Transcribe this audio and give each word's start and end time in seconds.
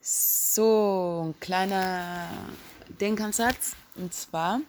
So, 0.00 1.28
ein 1.28 1.40
kleiner 1.40 2.28
Denkansatz. 3.00 3.74
Und 3.96 4.14
zwar, 4.14 4.60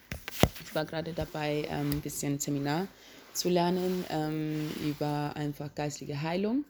ich 0.64 0.74
war 0.74 0.86
gerade 0.86 1.14
dabei, 1.14 1.68
ähm, 1.70 1.92
ein 1.92 2.02
bisschen 2.02 2.40
Seminar 2.40 2.88
zu 3.34 3.50
lernen 3.50 4.04
ähm, 4.10 4.70
über 4.84 5.34
einfach 5.36 5.74
geistige 5.76 6.22
Heilung. 6.22 6.66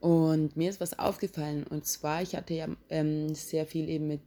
Und 0.00 0.56
mir 0.56 0.70
ist 0.70 0.80
was 0.80 0.98
aufgefallen. 0.98 1.64
Und 1.68 1.86
zwar, 1.86 2.22
ich 2.22 2.34
hatte 2.34 2.54
ja 2.54 2.68
ähm, 2.88 3.34
sehr 3.34 3.66
viel 3.66 3.88
eben 3.88 4.08
mit 4.08 4.22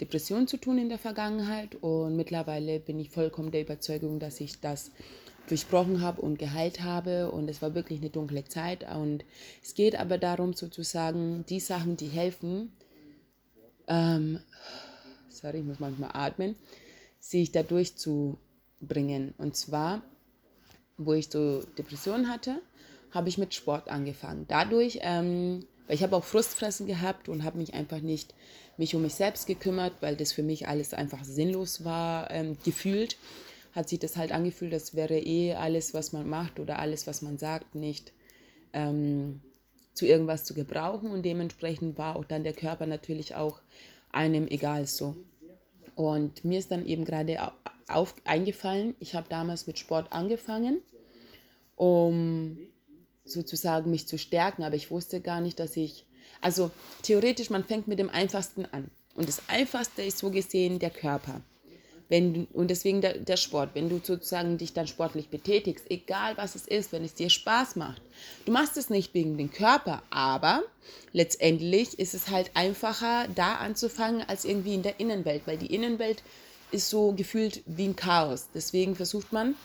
Depressionen 0.00 0.46
zu 0.46 0.58
tun 0.58 0.78
in 0.78 0.90
der 0.90 0.98
Vergangenheit. 0.98 1.74
Und 1.76 2.16
mittlerweile 2.16 2.80
bin 2.80 3.00
ich 3.00 3.10
vollkommen 3.10 3.50
der 3.50 3.62
Überzeugung, 3.62 4.20
dass 4.20 4.40
ich 4.40 4.60
das 4.60 4.90
durchbrochen 5.48 6.00
habe 6.00 6.20
und 6.22 6.38
geheilt 6.38 6.82
habe. 6.82 7.30
Und 7.30 7.48
es 7.48 7.62
war 7.62 7.74
wirklich 7.74 8.00
eine 8.00 8.10
dunkle 8.10 8.44
Zeit. 8.44 8.84
Und 8.94 9.24
es 9.62 9.74
geht 9.74 9.98
aber 9.98 10.18
darum, 10.18 10.52
sozusagen, 10.52 11.44
die 11.48 11.60
Sachen, 11.60 11.96
die 11.96 12.08
helfen, 12.08 12.72
ähm, 13.88 14.40
sorry, 15.28 15.58
ich 15.58 15.64
muss 15.64 15.80
manchmal 15.80 16.10
atmen, 16.12 16.56
sich 17.20 17.52
da 17.52 17.62
durchzubringen. 17.62 19.34
Und 19.38 19.56
zwar, 19.56 20.02
wo 20.96 21.12
ich 21.12 21.28
so 21.28 21.62
Depressionen 21.78 22.28
hatte, 22.28 22.60
habe 23.12 23.28
ich 23.28 23.38
mit 23.38 23.54
Sport 23.54 23.88
angefangen. 23.88 24.46
Dadurch, 24.48 24.98
ähm, 25.02 25.66
weil 25.86 25.96
ich 25.96 26.02
habe 26.02 26.16
auch 26.16 26.24
Frustfressen 26.24 26.86
gehabt 26.86 27.28
und 27.28 27.44
habe 27.44 27.58
mich 27.58 27.74
einfach 27.74 28.00
nicht 28.00 28.34
mich 28.76 28.94
um 28.94 29.02
mich 29.02 29.14
selbst 29.14 29.46
gekümmert, 29.46 29.94
weil 30.00 30.16
das 30.16 30.32
für 30.32 30.42
mich 30.42 30.68
alles 30.68 30.92
einfach 30.92 31.24
sinnlos 31.24 31.84
war, 31.84 32.30
ähm, 32.30 32.58
gefühlt 32.64 33.16
hat 33.76 33.90
sich 33.90 33.98
das 33.98 34.16
halt 34.16 34.32
angefühlt, 34.32 34.72
das 34.72 34.96
wäre 34.96 35.18
eh 35.18 35.54
alles, 35.54 35.92
was 35.92 36.12
man 36.12 36.26
macht 36.28 36.58
oder 36.58 36.78
alles, 36.78 37.06
was 37.06 37.20
man 37.20 37.36
sagt, 37.36 37.74
nicht 37.74 38.12
ähm, 38.72 39.42
zu 39.92 40.06
irgendwas 40.06 40.44
zu 40.44 40.54
gebrauchen. 40.54 41.10
Und 41.10 41.24
dementsprechend 41.24 41.98
war 41.98 42.16
auch 42.16 42.24
dann 42.24 42.42
der 42.42 42.54
Körper 42.54 42.86
natürlich 42.86 43.34
auch 43.34 43.60
einem 44.10 44.48
egal 44.48 44.86
so. 44.86 45.14
Und 45.94 46.44
mir 46.44 46.58
ist 46.58 46.70
dann 46.70 46.86
eben 46.86 47.04
gerade 47.04 47.52
auf, 47.88 48.14
eingefallen, 48.24 48.94
ich 48.98 49.14
habe 49.14 49.28
damals 49.28 49.66
mit 49.66 49.78
Sport 49.78 50.10
angefangen, 50.10 50.80
um 51.76 52.58
sozusagen 53.24 53.90
mich 53.90 54.08
zu 54.08 54.18
stärken, 54.18 54.62
aber 54.62 54.76
ich 54.76 54.90
wusste 54.90 55.20
gar 55.20 55.42
nicht, 55.42 55.60
dass 55.60 55.76
ich, 55.76 56.06
also 56.40 56.70
theoretisch, 57.02 57.50
man 57.50 57.64
fängt 57.64 57.88
mit 57.88 57.98
dem 57.98 58.08
Einfachsten 58.08 58.64
an. 58.66 58.90
Und 59.14 59.28
das 59.28 59.42
Einfachste 59.48 60.02
ist 60.02 60.18
so 60.18 60.30
gesehen 60.30 60.78
der 60.78 60.90
Körper. 60.90 61.42
Wenn, 62.08 62.46
und 62.52 62.70
deswegen 62.70 63.00
der, 63.00 63.18
der 63.18 63.36
Sport, 63.36 63.70
wenn 63.74 63.88
du 63.88 64.00
sozusagen 64.02 64.58
dich 64.58 64.72
dann 64.72 64.86
sportlich 64.86 65.28
betätigst, 65.28 65.90
egal 65.90 66.36
was 66.36 66.54
es 66.54 66.66
ist, 66.66 66.92
wenn 66.92 67.04
es 67.04 67.14
dir 67.14 67.30
Spaß 67.30 67.76
macht. 67.76 68.00
Du 68.44 68.52
machst 68.52 68.76
es 68.76 68.90
nicht 68.90 69.12
wegen 69.14 69.36
dem 69.36 69.50
Körper, 69.50 70.02
aber 70.10 70.62
letztendlich 71.12 71.98
ist 71.98 72.14
es 72.14 72.28
halt 72.28 72.52
einfacher, 72.54 73.26
da 73.34 73.56
anzufangen, 73.56 74.22
als 74.28 74.44
irgendwie 74.44 74.74
in 74.74 74.82
der 74.82 75.00
Innenwelt, 75.00 75.42
weil 75.46 75.58
die 75.58 75.74
Innenwelt 75.74 76.22
ist 76.70 76.90
so 76.90 77.12
gefühlt 77.12 77.62
wie 77.66 77.86
ein 77.86 77.96
Chaos. 77.96 78.48
Deswegen 78.54 78.94
versucht 78.94 79.32
man, 79.32 79.56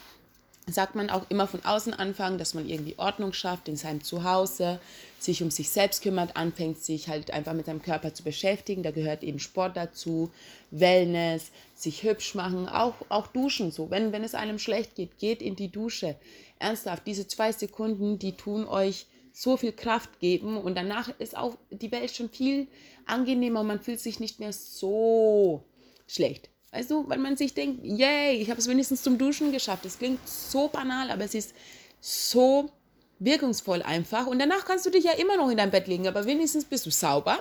sagt 0.68 0.94
man 0.94 1.10
auch 1.10 1.28
immer 1.28 1.48
von 1.48 1.64
außen 1.64 1.92
anfangen, 1.92 2.38
dass 2.38 2.54
man 2.54 2.68
irgendwie 2.68 2.98
Ordnung 2.98 3.32
schafft 3.32 3.68
in 3.68 3.76
seinem 3.76 4.02
Zuhause, 4.02 4.80
sich 5.18 5.42
um 5.42 5.50
sich 5.50 5.70
selbst 5.70 6.02
kümmert, 6.02 6.36
anfängt 6.36 6.78
sich 6.78 7.08
halt 7.08 7.32
einfach 7.32 7.52
mit 7.52 7.66
seinem 7.66 7.82
Körper 7.82 8.14
zu 8.14 8.22
beschäftigen. 8.22 8.82
Da 8.82 8.92
gehört 8.92 9.24
eben 9.24 9.40
Sport 9.40 9.76
dazu, 9.76 10.30
Wellness, 10.70 11.50
sich 11.74 12.04
hübsch 12.04 12.34
machen, 12.34 12.68
auch, 12.68 12.94
auch 13.08 13.26
duschen 13.26 13.72
so. 13.72 13.90
Wenn, 13.90 14.12
wenn 14.12 14.22
es 14.22 14.34
einem 14.34 14.58
schlecht 14.58 14.94
geht, 14.94 15.18
geht 15.18 15.42
in 15.42 15.56
die 15.56 15.68
Dusche. 15.68 16.16
Ernsthaft, 16.60 17.06
diese 17.06 17.26
zwei 17.26 17.50
Sekunden, 17.50 18.18
die 18.20 18.36
tun 18.36 18.64
euch 18.66 19.06
so 19.32 19.56
viel 19.56 19.72
Kraft 19.72 20.20
geben 20.20 20.56
und 20.58 20.76
danach 20.76 21.08
ist 21.18 21.36
auch 21.36 21.56
die 21.70 21.90
Welt 21.90 22.14
schon 22.14 22.28
viel 22.28 22.68
angenehmer. 23.06 23.64
Man 23.64 23.80
fühlt 23.80 23.98
sich 23.98 24.20
nicht 24.20 24.38
mehr 24.38 24.52
so 24.52 25.64
schlecht. 26.06 26.51
Weißt 26.72 26.90
du, 26.90 27.06
weil 27.08 27.18
man 27.18 27.36
sich 27.36 27.52
denkt, 27.52 27.84
yay, 27.84 28.36
ich 28.36 28.48
habe 28.48 28.58
es 28.58 28.66
wenigstens 28.66 29.02
zum 29.02 29.18
Duschen 29.18 29.52
geschafft. 29.52 29.84
Das 29.84 29.98
klingt 29.98 30.26
so 30.26 30.68
banal, 30.68 31.10
aber 31.10 31.24
es 31.24 31.34
ist 31.34 31.54
so 32.00 32.70
wirkungsvoll 33.18 33.82
einfach. 33.82 34.26
Und 34.26 34.38
danach 34.38 34.64
kannst 34.64 34.86
du 34.86 34.90
dich 34.90 35.04
ja 35.04 35.12
immer 35.12 35.36
noch 35.36 35.50
in 35.50 35.58
dein 35.58 35.70
Bett 35.70 35.86
legen, 35.86 36.08
aber 36.08 36.24
wenigstens 36.24 36.64
bist 36.64 36.86
du 36.86 36.90
sauber 36.90 37.38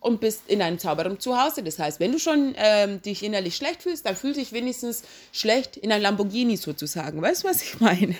und 0.00 0.20
bist 0.20 0.42
in 0.46 0.60
einem 0.60 0.78
sauberen 0.78 1.18
Zuhause. 1.18 1.62
Das 1.62 1.78
heißt, 1.78 2.00
wenn 2.00 2.12
du 2.12 2.18
schon 2.18 2.54
ähm, 2.58 3.00
dich 3.00 3.22
innerlich 3.22 3.56
schlecht 3.56 3.82
fühlst, 3.82 4.04
dann 4.04 4.14
fühl 4.14 4.34
dich 4.34 4.52
wenigstens 4.52 5.02
schlecht 5.32 5.78
in 5.78 5.90
einem 5.90 6.02
Lamborghini 6.02 6.58
sozusagen. 6.58 7.22
Weißt 7.22 7.44
du, 7.44 7.48
was 7.48 7.62
ich 7.62 7.80
meine? 7.80 8.14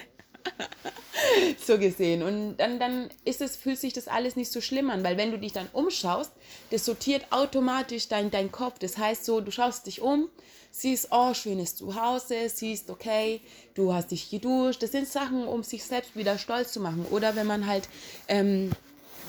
so 1.65 1.79
gesehen. 1.79 2.23
Und 2.23 2.57
dann, 2.57 2.79
dann 2.79 3.09
ist 3.25 3.41
es, 3.41 3.57
fühlt 3.57 3.79
sich 3.79 3.93
das 3.93 4.09
alles 4.09 4.37
nicht 4.37 4.51
so 4.51 4.61
schlimm 4.61 4.91
an, 4.91 5.05
weil 5.05 5.17
wenn 5.17 5.31
du 5.31 5.39
dich 5.39 5.53
dann 5.53 5.69
umschaust, 5.73 6.33
das 6.71 6.85
sortiert 6.85 7.27
automatisch 7.31 8.09
dein, 8.09 8.31
dein 8.31 8.53
Kopf. 8.53 8.79
Das 8.79 8.99
heißt 8.99 9.25
so, 9.25 9.41
du 9.41 9.51
schaust 9.51 9.87
dich 9.87 10.01
um, 10.01 10.29
siehst, 10.71 11.09
oh, 11.11 11.35
schönes 11.35 11.77
Zuhause, 11.77 12.49
siehst, 12.49 12.91
okay, 12.91 13.41
du 13.75 13.93
hast 13.93 14.11
dich 14.11 14.31
geduscht. 14.31 14.83
Das 14.83 14.93
sind 14.93 15.09
Sachen, 15.09 15.47
um 15.47 15.63
sich 15.63 15.85
selbst 15.85 16.17
wieder 16.17 16.39
stolz 16.39 16.73
zu 16.73 16.81
machen. 16.81 17.07
Oder 17.11 17.37
wenn 17.37 17.47
man 17.47 17.67
halt 17.67 17.89
ähm, 18.29 18.71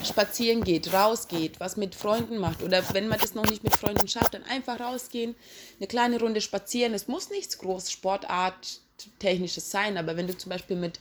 spazieren 0.03 0.63
geht, 0.63 0.93
rausgeht, 0.93 1.59
was 1.59 1.77
mit 1.77 1.95
Freunden 1.95 2.37
macht. 2.37 2.63
Oder 2.63 2.83
wenn 2.93 3.07
man 3.07 3.19
das 3.19 3.33
noch 3.33 3.45
nicht 3.45 3.63
mit 3.63 3.75
Freunden 3.75 4.07
schafft, 4.07 4.33
dann 4.33 4.43
einfach 4.43 4.79
rausgehen, 4.79 5.35
eine 5.79 5.87
kleine 5.87 6.19
Runde 6.19 6.41
spazieren. 6.41 6.93
Es 6.93 7.07
muss 7.07 7.29
nichts 7.29 7.57
groß 7.57 7.91
Sportart 7.91 8.81
technisches 9.19 9.69
sein, 9.69 9.97
aber 9.97 10.17
wenn 10.17 10.27
du 10.27 10.37
zum 10.37 10.49
Beispiel 10.49 10.77
mit 10.77 10.99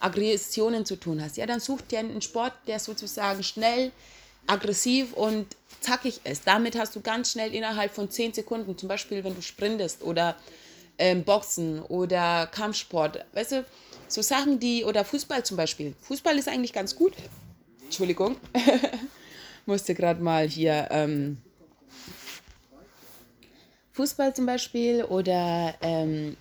Aggressionen 0.00 0.84
zu 0.86 0.96
tun 0.96 1.22
hast, 1.22 1.36
ja, 1.36 1.46
dann 1.46 1.60
such 1.60 1.82
dir 1.82 2.00
einen 2.00 2.22
Sport, 2.22 2.52
der 2.66 2.78
sozusagen 2.78 3.42
schnell, 3.42 3.92
aggressiv 4.46 5.12
und 5.12 5.46
zackig 5.80 6.20
ist. 6.24 6.42
Damit 6.46 6.76
hast 6.76 6.96
du 6.96 7.00
ganz 7.00 7.32
schnell 7.32 7.54
innerhalb 7.54 7.92
von 7.94 8.10
10 8.10 8.32
Sekunden, 8.34 8.76
zum 8.78 8.88
Beispiel 8.88 9.22
wenn 9.24 9.34
du 9.34 9.42
sprintest 9.42 10.02
oder 10.02 10.36
ähm, 10.98 11.22
Boxen 11.24 11.82
oder 11.82 12.46
Kampfsport, 12.46 13.24
weißt 13.34 13.52
du, 13.52 13.64
so 14.08 14.22
Sachen, 14.22 14.58
die, 14.58 14.84
oder 14.84 15.04
Fußball 15.04 15.44
zum 15.44 15.56
Beispiel. 15.56 15.94
Fußball 16.02 16.36
ist 16.38 16.48
eigentlich 16.48 16.72
ganz 16.72 16.96
gut. 16.96 17.12
Entschuldigung, 17.84 18.36
musste 19.66 19.94
gerade 19.94 20.22
mal 20.22 20.48
hier 20.48 20.88
ähm, 20.90 21.38
Fußball 23.92 24.34
zum 24.34 24.46
Beispiel 24.46 25.04
oder 25.04 25.74
ähm, 25.82 26.36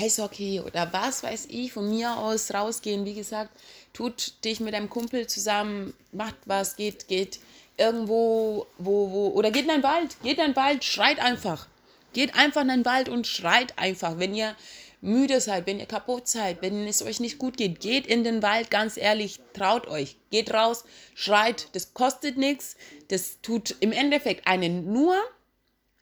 Eishockey 0.00 0.60
oder 0.60 0.92
was 0.92 1.22
weiß 1.22 1.46
ich, 1.50 1.72
von 1.72 1.88
mir 1.88 2.16
aus 2.16 2.52
rausgehen. 2.52 3.04
Wie 3.04 3.14
gesagt, 3.14 3.50
tut 3.92 4.44
dich 4.44 4.60
mit 4.60 4.74
deinem 4.74 4.90
Kumpel 4.90 5.26
zusammen, 5.26 5.94
macht 6.12 6.36
was, 6.46 6.76
geht, 6.76 7.08
geht 7.08 7.40
irgendwo, 7.76 8.66
wo, 8.78 9.10
wo, 9.10 9.28
oder 9.28 9.50
geht 9.50 9.62
in 9.62 9.68
den 9.68 9.82
Wald, 9.82 10.16
geht 10.22 10.38
in 10.38 10.46
den 10.46 10.56
Wald, 10.56 10.84
schreit 10.84 11.18
einfach. 11.18 11.66
Geht 12.12 12.36
einfach 12.36 12.62
in 12.62 12.68
den 12.68 12.84
Wald 12.84 13.08
und 13.08 13.26
schreit 13.26 13.76
einfach. 13.76 14.18
Wenn 14.18 14.34
ihr 14.34 14.54
müde 15.00 15.40
seid, 15.40 15.66
wenn 15.66 15.78
ihr 15.78 15.86
kaputt 15.86 16.28
seid, 16.28 16.62
wenn 16.62 16.86
es 16.86 17.02
euch 17.02 17.20
nicht 17.20 17.38
gut 17.38 17.56
geht, 17.56 17.80
geht 17.80 18.06
in 18.06 18.24
den 18.24 18.42
Wald, 18.42 18.70
ganz 18.70 18.96
ehrlich, 18.96 19.38
traut 19.52 19.86
euch, 19.86 20.16
geht 20.30 20.52
raus, 20.52 20.84
schreit, 21.14 21.68
das 21.72 21.92
kostet 21.92 22.38
nichts, 22.38 22.76
das 23.08 23.40
tut 23.42 23.76
im 23.80 23.92
Endeffekt 23.92 24.46
einen 24.46 24.92
nur, 24.92 25.16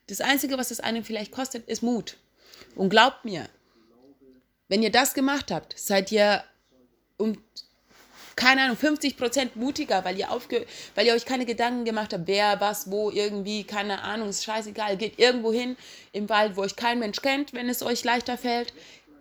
das 0.06 0.20
Einzige, 0.20 0.56
was 0.56 0.70
es 0.70 0.80
einen 0.80 1.04
vielleicht 1.04 1.32
kostet, 1.32 1.68
ist 1.68 1.82
Mut. 1.82 2.16
Und 2.76 2.90
glaubt 2.90 3.24
mir, 3.24 3.48
wenn 4.72 4.82
ihr 4.82 4.90
das 4.90 5.12
gemacht 5.12 5.50
habt, 5.50 5.78
seid 5.78 6.10
ihr 6.12 6.42
um, 7.18 7.36
keine 8.36 8.62
Ahnung, 8.62 8.78
50 8.78 9.18
Prozent 9.18 9.54
mutiger, 9.54 10.02
weil 10.06 10.18
ihr, 10.18 10.30
aufge 10.30 10.64
weil 10.94 11.06
ihr 11.06 11.12
euch 11.12 11.26
keine 11.26 11.44
Gedanken 11.44 11.84
gemacht 11.84 12.14
habt, 12.14 12.26
wer, 12.26 12.58
was, 12.58 12.90
wo, 12.90 13.10
irgendwie, 13.10 13.64
keine 13.64 14.00
Ahnung, 14.00 14.30
ist 14.30 14.44
scheißegal. 14.44 14.96
Geht 14.96 15.18
irgendwo 15.18 15.52
hin 15.52 15.76
im 16.12 16.30
Wald, 16.30 16.56
wo 16.56 16.62
euch 16.62 16.74
kein 16.74 17.00
Mensch 17.00 17.20
kennt, 17.20 17.52
wenn 17.52 17.68
es 17.68 17.82
euch 17.82 18.02
leichter 18.02 18.38
fällt. 18.38 18.72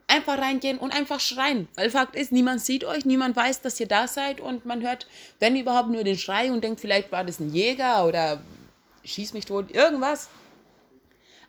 Einfach 0.07 0.37
reingehen 0.37 0.77
und 0.77 0.95
einfach 0.95 1.19
schreien. 1.19 1.67
Weil 1.75 1.89
Fakt 1.89 2.15
ist, 2.15 2.31
niemand 2.31 2.61
sieht 2.61 2.85
euch, 2.85 3.03
niemand 3.03 3.35
weiß, 3.35 3.59
dass 3.59 3.77
ihr 3.77 3.89
da 3.89 4.07
seid 4.07 4.39
und 4.39 4.65
man 4.65 4.81
hört, 4.81 5.05
wenn 5.39 5.57
überhaupt, 5.57 5.89
nur 5.89 6.05
den 6.05 6.17
Schrei 6.17 6.49
und 6.49 6.63
denkt, 6.63 6.79
vielleicht 6.79 7.11
war 7.11 7.25
das 7.25 7.41
ein 7.41 7.53
Jäger 7.53 8.05
oder 8.05 8.41
schieß 9.03 9.33
mich 9.33 9.43
tot, 9.43 9.69
irgendwas. 9.71 10.29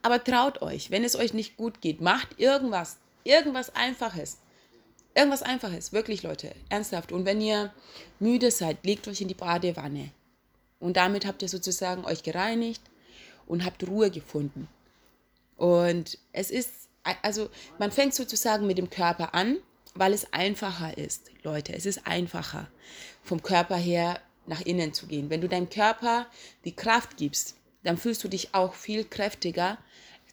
Aber 0.03 0.25
traut 0.25 0.61
euch, 0.61 0.91
wenn 0.91 1.05
es 1.05 1.15
euch 1.15 1.35
nicht 1.35 1.57
gut 1.57 1.81
geht, 1.81 2.01
macht 2.01 2.41
irgendwas. 2.41 2.97
Irgendwas 3.25 3.75
Einfaches. 3.75 4.39
Irgendwas 5.15 5.43
Einfaches, 5.43 5.93
wirklich 5.93 6.23
Leute, 6.23 6.55
ernsthaft. 6.71 7.13
Und 7.13 7.27
wenn 7.27 7.41
ihr 7.41 7.73
müde 8.19 8.51
seid, 8.51 8.85
legt 8.85 9.07
euch 9.09 9.21
in 9.21 9.29
die 9.29 9.35
Badewanne. 9.35 10.11
Und 10.81 10.97
damit 10.97 11.27
habt 11.27 11.43
ihr 11.43 11.49
sozusagen 11.49 12.05
euch 12.05 12.23
gereinigt 12.23 12.83
und 13.47 13.65
habt 13.65 13.87
Ruhe 13.87 14.11
gefunden. 14.11 14.69
Und 15.57 16.19
es 16.33 16.51
ist, 16.51 16.89
also 17.21 17.51
man 17.79 17.93
fängt 17.93 18.15
sozusagen 18.15 18.67
mit 18.67 18.79
dem 18.79 18.89
Körper 18.89 19.35
an, 19.35 19.59
weil 19.95 20.15
es 20.15 20.33
einfacher 20.33 20.97
ist, 20.97 21.31
Leute. 21.43 21.75
Es 21.75 21.85
ist 21.85 22.07
einfacher, 22.07 22.69
vom 23.23 23.43
Körper 23.43 23.77
her 23.77 24.19
nach 24.47 24.63
innen 24.63 24.95
zu 24.95 25.07
gehen. 25.07 25.29
Wenn 25.29 25.43
du 25.43 25.49
deinem 25.49 25.69
Körper 25.69 26.27
die 26.65 26.75
Kraft 26.75 27.19
gibst, 27.19 27.57
dann 27.85 27.99
fühlst 27.99 28.25
du 28.25 28.29
dich 28.29 28.55
auch 28.55 28.75
viel 28.75 29.05
kräftiger, 29.05 29.77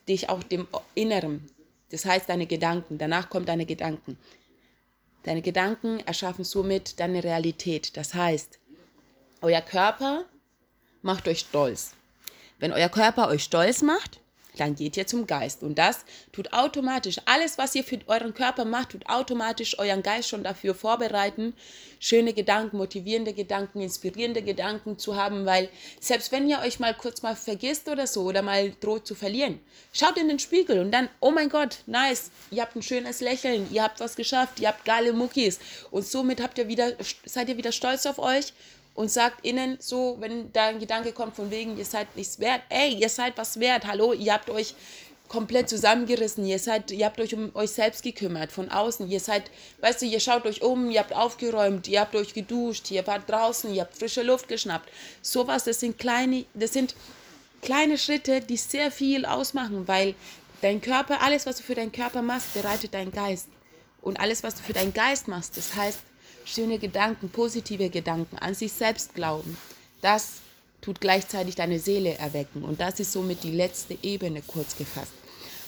dich 0.07 0.30
auch 0.30 0.42
dem 0.42 0.68
Inneren 0.95 1.50
das 1.91 2.06
heißt 2.06 2.30
deine 2.30 2.47
Gedanken. 2.47 2.97
Danach 2.97 3.30
kommen 3.30 3.45
deine 3.45 3.65
Gedanken. 3.65 4.18
Deine 5.24 5.41
Gedanken 5.41 6.00
erschaffen 6.01 6.45
somit 6.45 7.00
deine 7.00 7.24
Realität. 7.24 7.97
Das 7.97 8.13
heißt, 8.13 8.59
euer 9.41 9.62
Körper 9.62 10.25
macht 11.01 11.27
euch 11.27 11.39
stolz. 11.39 11.94
Wenn 12.59 12.71
euer 12.71 12.89
Körper 12.89 13.30
euch 13.30 13.44
stolz 13.44 13.81
macht, 13.81 14.19
dann 14.59 14.75
geht 14.75 14.97
ihr 14.97 15.07
zum 15.07 15.27
Geist. 15.27 15.63
Und 15.63 15.75
das 15.77 16.06
tut 16.31 16.53
automatisch, 16.53 17.17
alles, 17.25 17.57
was 17.57 17.75
ihr 17.75 17.83
für 17.83 18.00
euren 18.07 18.33
Körper 18.33 18.65
macht, 18.65 18.89
tut 18.89 19.07
automatisch 19.07 19.77
euren 19.79 20.03
Geist 20.03 20.29
schon 20.29 20.44
dafür 20.44 20.75
vorbereiten, 20.75 21.53
schöne 22.00 22.33
Gedanken, 22.33 22.77
motivierende 22.77 23.33
Gedanken, 23.33 23.81
inspirierende 23.81 24.41
Gedanken 24.41 24.97
zu 24.97 25.15
haben, 25.15 25.45
weil 25.45 25.69
selbst 26.00 26.31
wenn 26.31 26.50
ihr 26.50 26.59
euch 26.59 26.79
mal 26.79 26.94
kurz 26.94 27.21
mal 27.21 27.35
vergisst 27.35 27.89
oder 27.89 28.07
so 28.07 28.23
oder 28.23 28.41
mal 28.41 28.71
droht 28.79 29.06
zu 29.06 29.15
verlieren, 29.15 29.59
schaut 29.94 30.17
in 30.17 30.27
den 30.27 30.39
Spiegel 30.39 30.79
und 30.79 30.91
dann, 30.91 31.09
oh 31.19 31.31
mein 31.31 31.50
Gott, 31.50 31.79
nice, 31.85 32.31
ihr 32.51 32.61
habt 32.61 32.75
ein 32.75 32.81
schönes 32.81 33.19
Lächeln, 33.19 33.67
ihr 33.71 33.83
habt 33.83 34.00
was 34.00 34.15
geschafft, 34.15 34.59
ihr 34.59 34.69
habt 34.69 34.85
geile 34.85 35.13
Muckis 35.13 35.59
und 35.91 36.06
somit 36.06 36.41
habt 36.41 36.57
ihr 36.57 36.67
wieder, 36.67 36.94
seid 37.25 37.50
ihr 37.50 37.57
wieder 37.57 37.71
stolz 37.71 38.06
auf 38.06 38.19
euch 38.19 38.53
und 38.94 39.09
sagt 39.12 39.45
innen 39.45 39.77
so, 39.80 40.18
wenn 40.19 40.51
da 40.51 40.68
ein 40.68 40.80
Gedanke 40.80 41.12
kommt 41.12 41.36
von 41.36 41.51
wegen, 41.51 41.77
ihr 41.77 41.86
seid 41.86 42.15
nichts 42.15 42.39
wert, 42.39 42.62
ey, 42.69 42.94
ihr 42.94 43.09
seid 43.09 43.38
was 43.38 43.59
wert, 43.59 43.86
hallo, 43.88 44.13
ihr 44.13 44.33
habt 44.33 44.50
euch 44.50 44.75
komplett 45.27 45.69
zusammengerissen, 45.69 46.45
ihr 46.45 46.59
seid, 46.59 46.91
ihr 46.91 47.06
habt 47.06 47.19
euch 47.19 47.33
um 47.36 47.56
euch 47.56 47.69
selbst 47.69 48.03
gekümmert, 48.03 48.51
von 48.51 48.69
außen, 48.69 49.09
ihr 49.09 49.19
seid, 49.19 49.51
weißt 49.81 50.01
du, 50.01 50.06
ihr 50.07 50.19
schaut 50.19 50.45
euch 50.45 50.63
um, 50.63 50.89
ihr 50.89 51.00
habt 51.00 51.13
aufgeräumt, 51.13 51.88
ihr 51.88 52.01
habt 52.01 52.15
euch 52.15 52.33
geduscht, 52.33 52.89
ihr 52.91 53.06
wart 53.06 53.30
draußen, 53.30 53.74
ihr 53.74 53.81
habt 53.81 53.97
frische 53.97 54.24
Luft 54.24 54.47
geschnappt, 54.47 54.89
sowas, 55.21 55.63
das 55.63 55.80
sind 55.80 56.00
kleine, 56.00 56.45
das 56.56 56.74
sind 56.74 56.95
kleine 57.62 57.97
Schritte, 57.97 58.42
die 58.42 58.57
sehr 58.57 58.92
viel 58.92 59.25
ausmachen, 59.25 59.88
weil 59.88 60.15
dein 60.62 60.81
Körper, 60.81 61.21
alles, 61.21 61.45
was 61.45 61.57
du 61.57 61.63
für 61.63 61.75
deinen 61.75 61.92
Körper 61.92 62.21
machst, 62.21 62.53
bereitet 62.53 62.94
deinen 62.94 63.12
Geist. 63.12 63.47
Und 64.01 64.19
alles, 64.19 64.44
was 64.44 64.56
du 64.56 64.63
für 64.63 64.74
deinen 64.74 64.94
Geist 64.94 65.27
machst, 65.27 65.57
das 65.57 65.75
heißt, 65.75 66.00
schöne 66.53 66.79
Gedanken, 66.79 67.29
positive 67.29 67.89
Gedanken, 67.89 68.37
an 68.37 68.55
sich 68.55 68.71
selbst 68.71 69.15
glauben, 69.15 69.57
das 70.01 70.41
tut 70.81 71.01
gleichzeitig 71.01 71.55
deine 71.55 71.79
Seele 71.79 72.17
erwecken. 72.17 72.63
Und 72.63 72.79
das 72.79 72.99
ist 72.99 73.11
somit 73.11 73.43
die 73.43 73.51
letzte 73.51 73.97
Ebene 74.01 74.41
kurz 74.45 74.77
gefasst. 74.77 75.11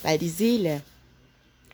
Weil 0.03 0.17
die 0.17 0.29
Seele 0.29 0.81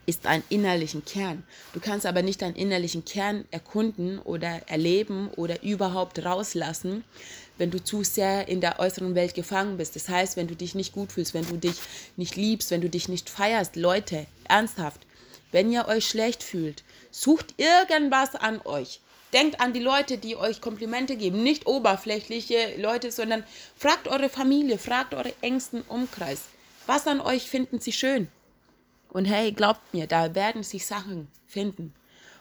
ist 0.05 0.25
ein 0.25 0.41
innerlichen 0.49 1.03
Kern. 1.05 1.43
Du 1.73 1.79
kannst 1.79 2.05
aber 2.05 2.21
nicht 2.21 2.41
deinen 2.41 2.55
innerlichen 2.55 3.05
Kern 3.05 3.45
erkunden 3.51 4.19
oder 4.19 4.61
erleben 4.67 5.29
oder 5.35 5.61
überhaupt 5.63 6.23
rauslassen, 6.23 7.03
wenn 7.57 7.71
du 7.71 7.83
zu 7.83 8.03
sehr 8.03 8.47
in 8.47 8.61
der 8.61 8.79
äußeren 8.79 9.15
Welt 9.15 9.33
gefangen 9.33 9.77
bist. 9.77 9.95
Das 9.95 10.07
heißt, 10.07 10.37
wenn 10.37 10.47
du 10.47 10.55
dich 10.55 10.75
nicht 10.75 10.93
gut 10.93 11.11
fühlst, 11.11 11.33
wenn 11.33 11.47
du 11.47 11.57
dich 11.57 11.75
nicht 12.15 12.35
liebst, 12.35 12.71
wenn 12.71 12.81
du 12.81 12.89
dich 12.89 13.09
nicht 13.09 13.29
feierst. 13.29 13.75
Leute, 13.75 14.27
ernsthaft, 14.47 15.01
wenn 15.51 15.71
ihr 15.71 15.87
euch 15.87 16.07
schlecht 16.07 16.43
fühlt, 16.43 16.83
Sucht 17.19 17.55
irgendwas 17.57 18.35
an 18.35 18.61
euch. 18.63 18.99
Denkt 19.33 19.59
an 19.59 19.73
die 19.73 19.79
Leute, 19.79 20.19
die 20.19 20.35
euch 20.35 20.61
Komplimente 20.61 21.17
geben, 21.17 21.41
nicht 21.41 21.65
oberflächliche 21.65 22.75
Leute, 22.77 23.11
sondern 23.11 23.43
fragt 23.75 24.07
eure 24.07 24.29
Familie, 24.29 24.77
fragt 24.77 25.15
eure 25.15 25.33
engsten 25.41 25.81
Umkreis. 25.81 26.43
Was 26.85 27.07
an 27.07 27.19
euch 27.19 27.49
finden 27.49 27.79
sie 27.79 27.91
schön? 27.91 28.27
Und 29.09 29.25
hey, 29.25 29.51
glaubt 29.51 29.81
mir, 29.95 30.05
da 30.05 30.35
werden 30.35 30.61
sich 30.61 30.85
Sachen 30.85 31.27
finden. 31.47 31.91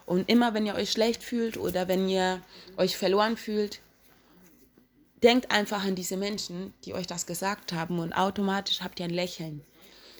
Und 0.05 0.29
immer 0.29 0.52
wenn 0.52 0.67
ihr 0.67 0.75
euch 0.75 0.93
schlecht 0.93 1.23
fühlt 1.23 1.56
oder 1.56 1.88
wenn 1.88 2.06
ihr 2.06 2.43
euch 2.76 2.99
verloren 2.99 3.38
fühlt, 3.38 3.81
denkt 5.23 5.50
einfach 5.50 5.85
an 5.85 5.94
diese 5.94 6.19
Menschen, 6.19 6.75
die 6.85 6.93
euch 6.93 7.06
das 7.06 7.26
gesagt 7.26 7.73
haben 7.73 7.99
und 7.99 8.12
automatisch 8.12 8.82
habt 8.82 9.00
ihr 9.00 9.06
ein 9.06 9.11
Lächeln. 9.11 9.64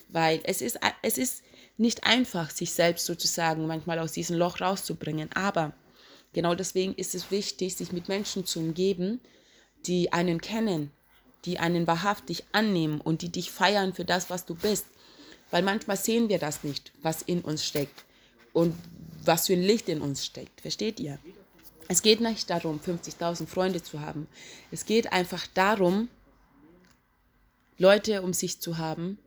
Weil 0.09 0.41
es 0.45 0.61
ist, 0.61 0.79
es 1.03 1.19
ist 1.19 1.43
nicht 1.77 2.05
einfach, 2.05 2.49
sich 2.49 2.71
selbst 2.71 3.05
sozusagen 3.05 3.67
manchmal 3.67 3.99
aus 3.99 4.11
diesem 4.11 4.37
Loch 4.37 4.61
rauszubringen. 4.61 5.29
Aber 5.33 5.73
genau 6.33 6.55
deswegen 6.55 6.95
ist 6.95 7.15
es 7.15 7.31
wichtig, 7.31 7.75
sich 7.75 7.91
mit 7.91 8.07
Menschen 8.07 8.45
zu 8.45 8.59
umgeben, 8.59 9.19
die 9.85 10.11
einen 10.11 10.41
kennen, 10.41 10.91
die 11.45 11.59
einen 11.59 11.87
wahrhaftig 11.87 12.43
annehmen 12.51 12.99
und 12.99 13.21
die 13.21 13.29
dich 13.29 13.51
feiern 13.51 13.93
für 13.93 14.05
das, 14.05 14.29
was 14.29 14.45
du 14.45 14.55
bist. 14.55 14.85
Weil 15.51 15.63
manchmal 15.63 15.97
sehen 15.97 16.29
wir 16.29 16.39
das 16.39 16.63
nicht, 16.63 16.91
was 17.01 17.21
in 17.21 17.41
uns 17.41 17.63
steckt 17.63 18.03
und 18.53 18.75
was 19.23 19.47
für 19.47 19.53
ein 19.53 19.61
Licht 19.61 19.87
in 19.87 20.01
uns 20.01 20.25
steckt. 20.25 20.61
Versteht 20.61 20.99
ihr? 20.99 21.19
Es 21.87 22.01
geht 22.01 22.19
nicht 22.19 22.49
darum, 22.49 22.79
50.000 22.79 23.47
Freunde 23.47 23.81
zu 23.81 24.01
haben. 24.01 24.27
Es 24.71 24.85
geht 24.85 25.13
einfach 25.13 25.47
darum, 25.53 26.09
Leute 27.77 28.23
um 28.23 28.33
sich 28.33 28.59
zu 28.59 28.77
haben, 28.77 29.19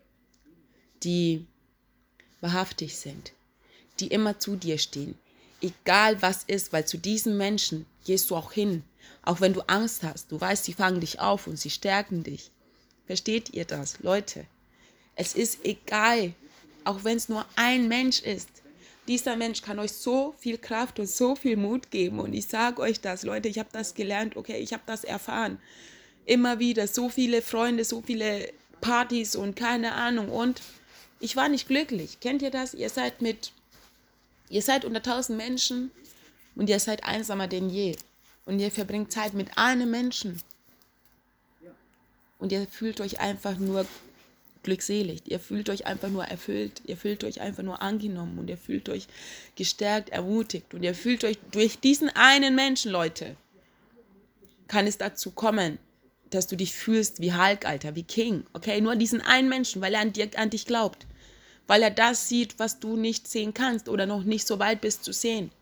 die 1.02 1.46
wahrhaftig 2.40 2.96
sind, 2.96 3.32
die 3.98 4.08
immer 4.08 4.38
zu 4.38 4.56
dir 4.56 4.78
stehen, 4.78 5.18
egal 5.60 6.20
was 6.22 6.44
ist, 6.44 6.72
weil 6.72 6.86
zu 6.86 6.98
diesen 6.98 7.36
Menschen 7.36 7.86
gehst 8.04 8.30
du 8.30 8.36
auch 8.36 8.52
hin, 8.52 8.82
auch 9.22 9.40
wenn 9.40 9.52
du 9.52 9.60
Angst 9.62 10.02
hast. 10.02 10.32
Du 10.32 10.40
weißt, 10.40 10.64
sie 10.64 10.72
fangen 10.72 11.00
dich 11.00 11.20
auf 11.20 11.46
und 11.46 11.58
sie 11.58 11.70
stärken 11.70 12.22
dich. 12.22 12.50
Versteht 13.06 13.50
ihr 13.50 13.64
das, 13.64 14.00
Leute? 14.00 14.46
Es 15.16 15.34
ist 15.34 15.64
egal, 15.64 16.32
auch 16.84 17.04
wenn 17.04 17.16
es 17.16 17.28
nur 17.28 17.44
ein 17.56 17.88
Mensch 17.88 18.20
ist. 18.20 18.48
Dieser 19.08 19.36
Mensch 19.36 19.62
kann 19.62 19.78
euch 19.78 19.92
so 19.92 20.34
viel 20.38 20.56
Kraft 20.56 20.98
und 21.00 21.08
so 21.08 21.34
viel 21.34 21.56
Mut 21.56 21.90
geben. 21.90 22.20
Und 22.20 22.32
ich 22.32 22.46
sage 22.46 22.80
euch 22.80 23.00
das, 23.00 23.22
Leute, 23.22 23.48
ich 23.48 23.58
habe 23.58 23.68
das 23.72 23.94
gelernt, 23.94 24.36
okay, 24.36 24.58
ich 24.58 24.72
habe 24.72 24.82
das 24.86 25.04
erfahren. 25.04 25.58
Immer 26.24 26.58
wieder 26.58 26.86
so 26.86 27.08
viele 27.08 27.42
Freunde, 27.42 27.84
so 27.84 28.02
viele 28.02 28.52
Partys 28.80 29.34
und 29.34 29.56
keine 29.56 29.92
Ahnung. 29.94 30.28
Und 30.28 30.62
ich 31.20 31.36
war 31.36 31.48
nicht 31.48 31.68
glücklich. 31.68 32.18
Kennt 32.20 32.42
ihr 32.42 32.50
das? 32.50 32.74
Ihr 32.74 32.88
seid 32.88 33.20
mit, 33.20 33.52
ihr 34.48 34.62
seid 34.62 34.84
unter 34.84 35.02
tausend 35.02 35.38
Menschen 35.38 35.90
und 36.56 36.68
ihr 36.68 36.80
seid 36.80 37.04
einsamer 37.04 37.46
denn 37.46 37.68
je. 37.68 37.96
Und 38.46 38.58
ihr 38.58 38.70
verbringt 38.70 39.12
Zeit 39.12 39.34
mit 39.34 39.56
einem 39.56 39.90
Menschen. 39.90 40.42
Und 42.38 42.52
ihr 42.52 42.66
fühlt 42.66 43.02
euch 43.02 43.20
einfach 43.20 43.58
nur 43.58 43.86
glückselig. 44.62 45.22
Ihr 45.26 45.38
fühlt 45.38 45.68
euch 45.68 45.86
einfach 45.86 46.08
nur 46.08 46.24
erfüllt. 46.24 46.80
Ihr 46.86 46.96
fühlt 46.96 47.22
euch 47.22 47.42
einfach 47.42 47.62
nur 47.62 47.82
angenommen 47.82 48.38
und 48.38 48.48
ihr 48.48 48.56
fühlt 48.56 48.88
euch 48.88 49.06
gestärkt, 49.56 50.08
ermutigt. 50.08 50.72
Und 50.72 50.82
ihr 50.82 50.94
fühlt 50.94 51.22
euch 51.24 51.38
durch 51.50 51.78
diesen 51.80 52.08
einen 52.08 52.54
Menschen, 52.54 52.90
Leute, 52.90 53.36
kann 54.68 54.86
es 54.86 54.96
dazu 54.96 55.32
kommen, 55.32 55.78
dass 56.30 56.46
du 56.46 56.56
dich 56.56 56.72
fühlst 56.72 57.20
wie 57.20 57.34
Hulk, 57.34 57.66
Alter, 57.66 57.94
wie 57.94 58.04
King. 58.04 58.44
Okay, 58.54 58.80
nur 58.80 58.96
diesen 58.96 59.20
einen 59.20 59.48
Menschen, 59.48 59.82
weil 59.82 59.94
er 59.94 60.00
an, 60.00 60.12
dir, 60.12 60.30
an 60.36 60.48
dich 60.48 60.64
glaubt 60.64 61.06
weil 61.70 61.84
er 61.84 61.92
das 61.92 62.26
sieht, 62.26 62.58
was 62.58 62.80
du 62.80 62.96
nicht 62.96 63.28
sehen 63.28 63.54
kannst 63.54 63.88
oder 63.88 64.04
noch 64.04 64.24
nicht 64.24 64.44
so 64.44 64.58
weit 64.58 64.80
bist 64.80 65.04
zu 65.04 65.12
sehen. 65.12 65.52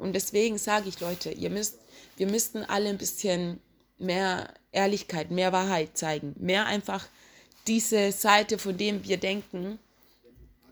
Und 0.00 0.12
deswegen 0.12 0.58
sage 0.58 0.88
ich, 0.88 0.98
Leute, 0.98 1.30
ihr 1.30 1.48
müsst, 1.48 1.78
wir 2.16 2.26
müssten 2.26 2.64
alle 2.64 2.88
ein 2.88 2.98
bisschen 2.98 3.60
mehr 3.96 4.52
Ehrlichkeit, 4.72 5.30
mehr 5.30 5.52
Wahrheit 5.52 5.96
zeigen, 5.96 6.34
mehr 6.40 6.66
einfach 6.66 7.06
diese 7.68 8.10
Seite, 8.10 8.58
von 8.58 8.76
dem 8.76 9.04
wir 9.04 9.16
denken, 9.16 9.78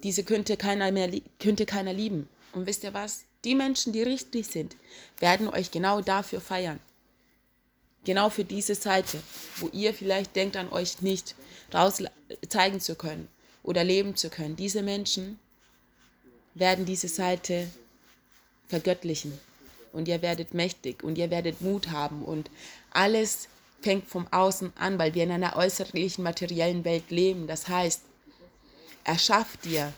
diese 0.02 0.24
könnte 0.24 0.56
keiner 0.56 0.90
mehr, 0.90 1.08
könnte 1.38 1.64
keiner 1.64 1.92
lieben. 1.92 2.28
Und 2.52 2.66
wisst 2.66 2.82
ihr 2.82 2.92
was? 2.92 3.22
Die 3.44 3.54
Menschen, 3.54 3.92
die 3.92 4.02
richtig 4.02 4.48
sind, 4.48 4.74
werden 5.20 5.46
euch 5.46 5.70
genau 5.70 6.00
dafür 6.00 6.40
feiern. 6.40 6.80
Genau 8.02 8.30
für 8.30 8.44
diese 8.44 8.74
Seite, 8.74 9.22
wo 9.58 9.68
ihr 9.68 9.94
vielleicht 9.94 10.34
denkt, 10.34 10.56
an 10.56 10.72
euch 10.72 11.02
nicht 11.02 11.36
raus 11.72 12.02
zeigen 12.48 12.80
zu 12.80 12.96
können 12.96 13.28
oder 13.62 13.85
leben 13.85 14.16
zu 14.16 14.31
können. 14.31 14.57
Diese 14.57 14.83
Menschen 14.83 15.38
werden 16.54 16.85
diese 16.85 17.09
Seite 17.09 17.69
vergöttlichen 18.69 19.38
und 19.92 20.09
ihr 20.09 20.23
werdet 20.23 20.54
mächtig 20.54 21.02
und 21.02 21.19
ihr 21.19 21.31
werdet 21.31 21.61
Mut 21.61 21.90
haben 21.90 22.25
und 22.25 22.50
alles 22.90 23.49
fängt 23.81 24.07
vom 24.07 24.26
Außen 24.31 24.73
an, 24.76 24.99
weil 24.99 25.14
wir 25.14 25.25
in 25.25 25.33
einer 25.33 25.57
äußerlichen 25.57 26.23
materiellen 26.23 26.85
Welt 26.85 27.11
leben. 27.11 27.47
Das 27.47 27.69
heißt, 27.69 28.02
erschafft 29.04 29.64
dir 29.64 29.92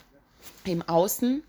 im 0.65 0.81
Außen 0.81 1.43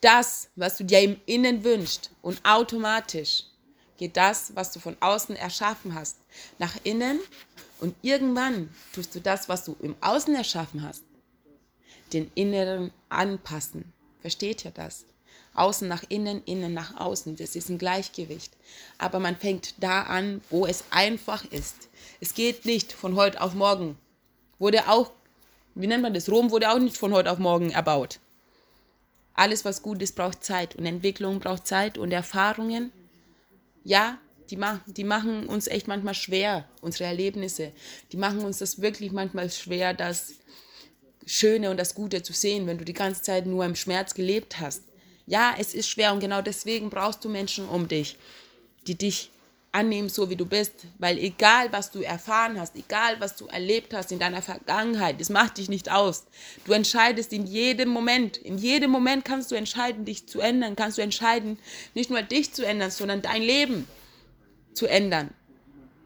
das, 0.00 0.48
was 0.56 0.78
du 0.78 0.84
dir 0.84 1.00
im 1.00 1.20
Innen 1.26 1.64
wünschst 1.64 2.10
und 2.22 2.44
automatisch 2.44 3.44
geht 3.98 4.16
das, 4.16 4.56
was 4.56 4.72
du 4.72 4.80
von 4.80 4.96
außen 4.98 5.36
erschaffen 5.36 5.94
hast, 5.94 6.16
nach 6.58 6.74
innen 6.82 7.20
und 7.78 7.94
irgendwann 8.02 8.68
tust 8.92 9.14
du 9.14 9.20
das, 9.20 9.48
was 9.48 9.64
du 9.64 9.76
im 9.80 9.94
Außen 10.00 10.34
erschaffen 10.34 10.82
hast, 10.82 11.04
den 12.12 12.30
Inneren 12.34 12.92
anpassen. 13.08 13.92
Versteht 14.20 14.64
ihr 14.64 14.70
das? 14.70 15.04
Außen 15.54 15.86
nach 15.86 16.04
innen, 16.08 16.42
innen 16.44 16.72
nach 16.72 16.98
außen. 16.98 17.36
Das 17.36 17.56
ist 17.56 17.68
ein 17.68 17.78
Gleichgewicht. 17.78 18.52
Aber 18.98 19.18
man 19.18 19.36
fängt 19.36 19.74
da 19.82 20.02
an, 20.02 20.40
wo 20.48 20.66
es 20.66 20.84
einfach 20.90 21.44
ist. 21.44 21.88
Es 22.20 22.34
geht 22.34 22.64
nicht 22.64 22.92
von 22.92 23.16
heute 23.16 23.40
auf 23.40 23.54
morgen. 23.54 23.98
Wurde 24.58 24.88
auch, 24.88 25.10
wie 25.74 25.86
nennt 25.86 26.02
man 26.02 26.14
das? 26.14 26.30
Rom 26.30 26.50
wurde 26.50 26.70
auch 26.70 26.78
nicht 26.78 26.96
von 26.96 27.12
heute 27.12 27.30
auf 27.30 27.38
morgen 27.38 27.70
erbaut. 27.70 28.18
Alles, 29.34 29.64
was 29.64 29.82
gut 29.82 30.02
ist, 30.02 30.16
braucht 30.16 30.44
Zeit. 30.44 30.76
Und 30.76 30.86
Entwicklung 30.86 31.40
braucht 31.40 31.66
Zeit 31.66 31.98
und 31.98 32.12
Erfahrungen. 32.12 32.92
Ja, 33.84 34.18
die, 34.50 34.56
mach, 34.56 34.80
die 34.86 35.04
machen 35.04 35.46
uns 35.46 35.66
echt 35.66 35.88
manchmal 35.88 36.14
schwer, 36.14 36.68
unsere 36.80 37.04
Erlebnisse. 37.04 37.72
Die 38.12 38.16
machen 38.16 38.40
uns 38.40 38.58
das 38.58 38.80
wirklich 38.80 39.10
manchmal 39.12 39.50
schwer, 39.50 39.94
dass 39.94 40.34
Schöne 41.26 41.70
und 41.70 41.76
das 41.76 41.94
Gute 41.94 42.22
zu 42.22 42.32
sehen, 42.32 42.66
wenn 42.66 42.78
du 42.78 42.84
die 42.84 42.92
ganze 42.92 43.22
Zeit 43.22 43.46
nur 43.46 43.64
im 43.64 43.76
Schmerz 43.76 44.14
gelebt 44.14 44.60
hast. 44.60 44.82
Ja, 45.26 45.54
es 45.58 45.74
ist 45.74 45.88
schwer 45.88 46.12
und 46.12 46.20
genau 46.20 46.42
deswegen 46.42 46.90
brauchst 46.90 47.24
du 47.24 47.28
Menschen 47.28 47.68
um 47.68 47.88
dich, 47.88 48.16
die 48.86 48.96
dich 48.96 49.30
annehmen, 49.72 50.08
so 50.08 50.28
wie 50.30 50.36
du 50.36 50.46
bist. 50.46 50.72
Weil 50.98 51.18
egal, 51.18 51.72
was 51.72 51.90
du 51.90 52.02
erfahren 52.02 52.60
hast, 52.60 52.76
egal, 52.76 53.16
was 53.20 53.36
du 53.36 53.46
erlebt 53.46 53.94
hast 53.94 54.12
in 54.12 54.18
deiner 54.18 54.42
Vergangenheit, 54.42 55.20
das 55.20 55.30
macht 55.30 55.58
dich 55.58 55.68
nicht 55.68 55.90
aus. 55.90 56.24
Du 56.64 56.72
entscheidest 56.72 57.32
in 57.32 57.46
jedem 57.46 57.88
Moment. 57.88 58.36
In 58.36 58.58
jedem 58.58 58.90
Moment 58.90 59.24
kannst 59.24 59.50
du 59.50 59.54
entscheiden, 59.54 60.04
dich 60.04 60.28
zu 60.28 60.40
ändern. 60.40 60.76
Kannst 60.76 60.98
du 60.98 61.02
entscheiden, 61.02 61.58
nicht 61.94 62.10
nur 62.10 62.22
dich 62.22 62.52
zu 62.52 62.64
ändern, 62.64 62.90
sondern 62.90 63.22
dein 63.22 63.42
Leben 63.42 63.88
zu 64.74 64.86
ändern. 64.86 65.30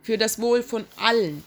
Für 0.02 0.18
das 0.18 0.40
Wohl 0.40 0.62
von 0.62 0.84
allen. 0.96 1.42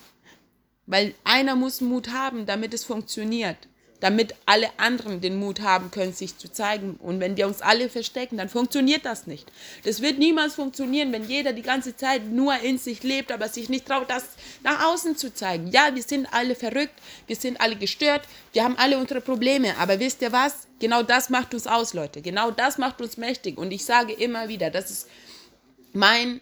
Weil 0.90 1.14
einer 1.24 1.56
muss 1.56 1.80
Mut 1.80 2.10
haben, 2.10 2.46
damit 2.46 2.74
es 2.74 2.84
funktioniert 2.84 3.70
damit 4.00 4.34
alle 4.46 4.70
anderen 4.78 5.22
den 5.22 5.38
Mut 5.38 5.62
haben 5.62 5.92
können, 5.92 6.14
sich 6.14 6.38
zu 6.38 6.52
zeigen. 6.52 6.96
Und 7.02 7.20
wenn 7.20 7.36
wir 7.38 7.48
uns 7.48 7.62
alle 7.62 7.90
verstecken, 7.90 8.38
dann 8.38 8.50
funktioniert 8.50 9.06
das 9.06 9.28
nicht. 9.28 9.52
Das 9.84 10.02
wird 10.02 10.20
niemals 10.20 10.56
funktionieren, 10.56 11.12
wenn 11.12 11.28
jeder 11.28 11.54
die 11.54 11.62
ganze 11.62 11.96
Zeit 11.96 12.26
nur 12.26 12.58
in 12.60 12.78
sich 12.78 13.04
lebt, 13.04 13.32
aber 13.32 13.50
sich 13.50 13.70
nicht 13.70 13.86
traut, 13.86 14.10
das 14.10 14.24
nach 14.64 14.86
außen 14.86 15.18
zu 15.18 15.34
zeigen. 15.34 15.68
Ja, 15.68 15.94
wir 15.94 16.04
sind 16.04 16.28
alle 16.34 16.56
verrückt, 16.56 16.94
wir 17.28 17.36
sind 17.36 17.60
alle 17.60 17.76
gestört, 17.76 18.22
wir 18.54 18.64
haben 18.64 18.78
alle 18.78 18.98
unsere 18.98 19.22
Probleme. 19.22 19.78
Aber 19.78 20.00
wisst 20.00 20.22
ihr 20.22 20.32
was? 20.32 20.68
Genau 20.80 21.04
das 21.04 21.30
macht 21.30 21.54
uns 21.54 21.68
aus, 21.68 21.94
Leute. 21.94 22.22
Genau 22.22 22.52
das 22.52 22.78
macht 22.78 23.02
uns 23.02 23.18
mächtig. 23.18 23.58
Und 23.58 23.72
ich 23.72 23.84
sage 23.84 24.14
immer 24.14 24.48
wieder, 24.48 24.70
das 24.70 24.90
ist 24.90 25.10
mein 25.92 26.40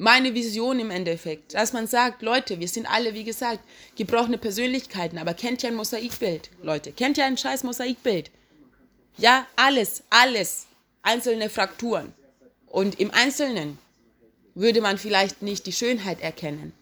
meine 0.00 0.34
Vision 0.34 0.80
im 0.80 0.90
Endeffekt, 0.90 1.52
dass 1.52 1.74
man 1.74 1.86
sagt, 1.86 2.22
Leute, 2.22 2.58
wir 2.58 2.68
sind 2.68 2.90
alle, 2.90 3.12
wie 3.12 3.22
gesagt, 3.22 3.60
gebrochene 3.96 4.38
Persönlichkeiten, 4.38 5.18
aber 5.18 5.34
kennt 5.34 5.62
ihr 5.62 5.68
ein 5.68 5.76
Mosaikbild, 5.76 6.50
Leute? 6.62 6.90
Kennt 6.92 7.18
ihr 7.18 7.26
ein 7.26 7.36
scheiß 7.36 7.64
Mosaikbild? 7.64 8.30
Ja, 9.18 9.46
alles, 9.56 10.02
alles, 10.08 10.66
einzelne 11.02 11.50
Frakturen. 11.50 12.14
Und 12.66 12.98
im 12.98 13.10
Einzelnen 13.10 13.78
würde 14.54 14.80
man 14.80 14.96
vielleicht 14.96 15.42
nicht 15.42 15.66
die 15.66 15.72
Schönheit 15.72 16.22
erkennen. 16.22 16.72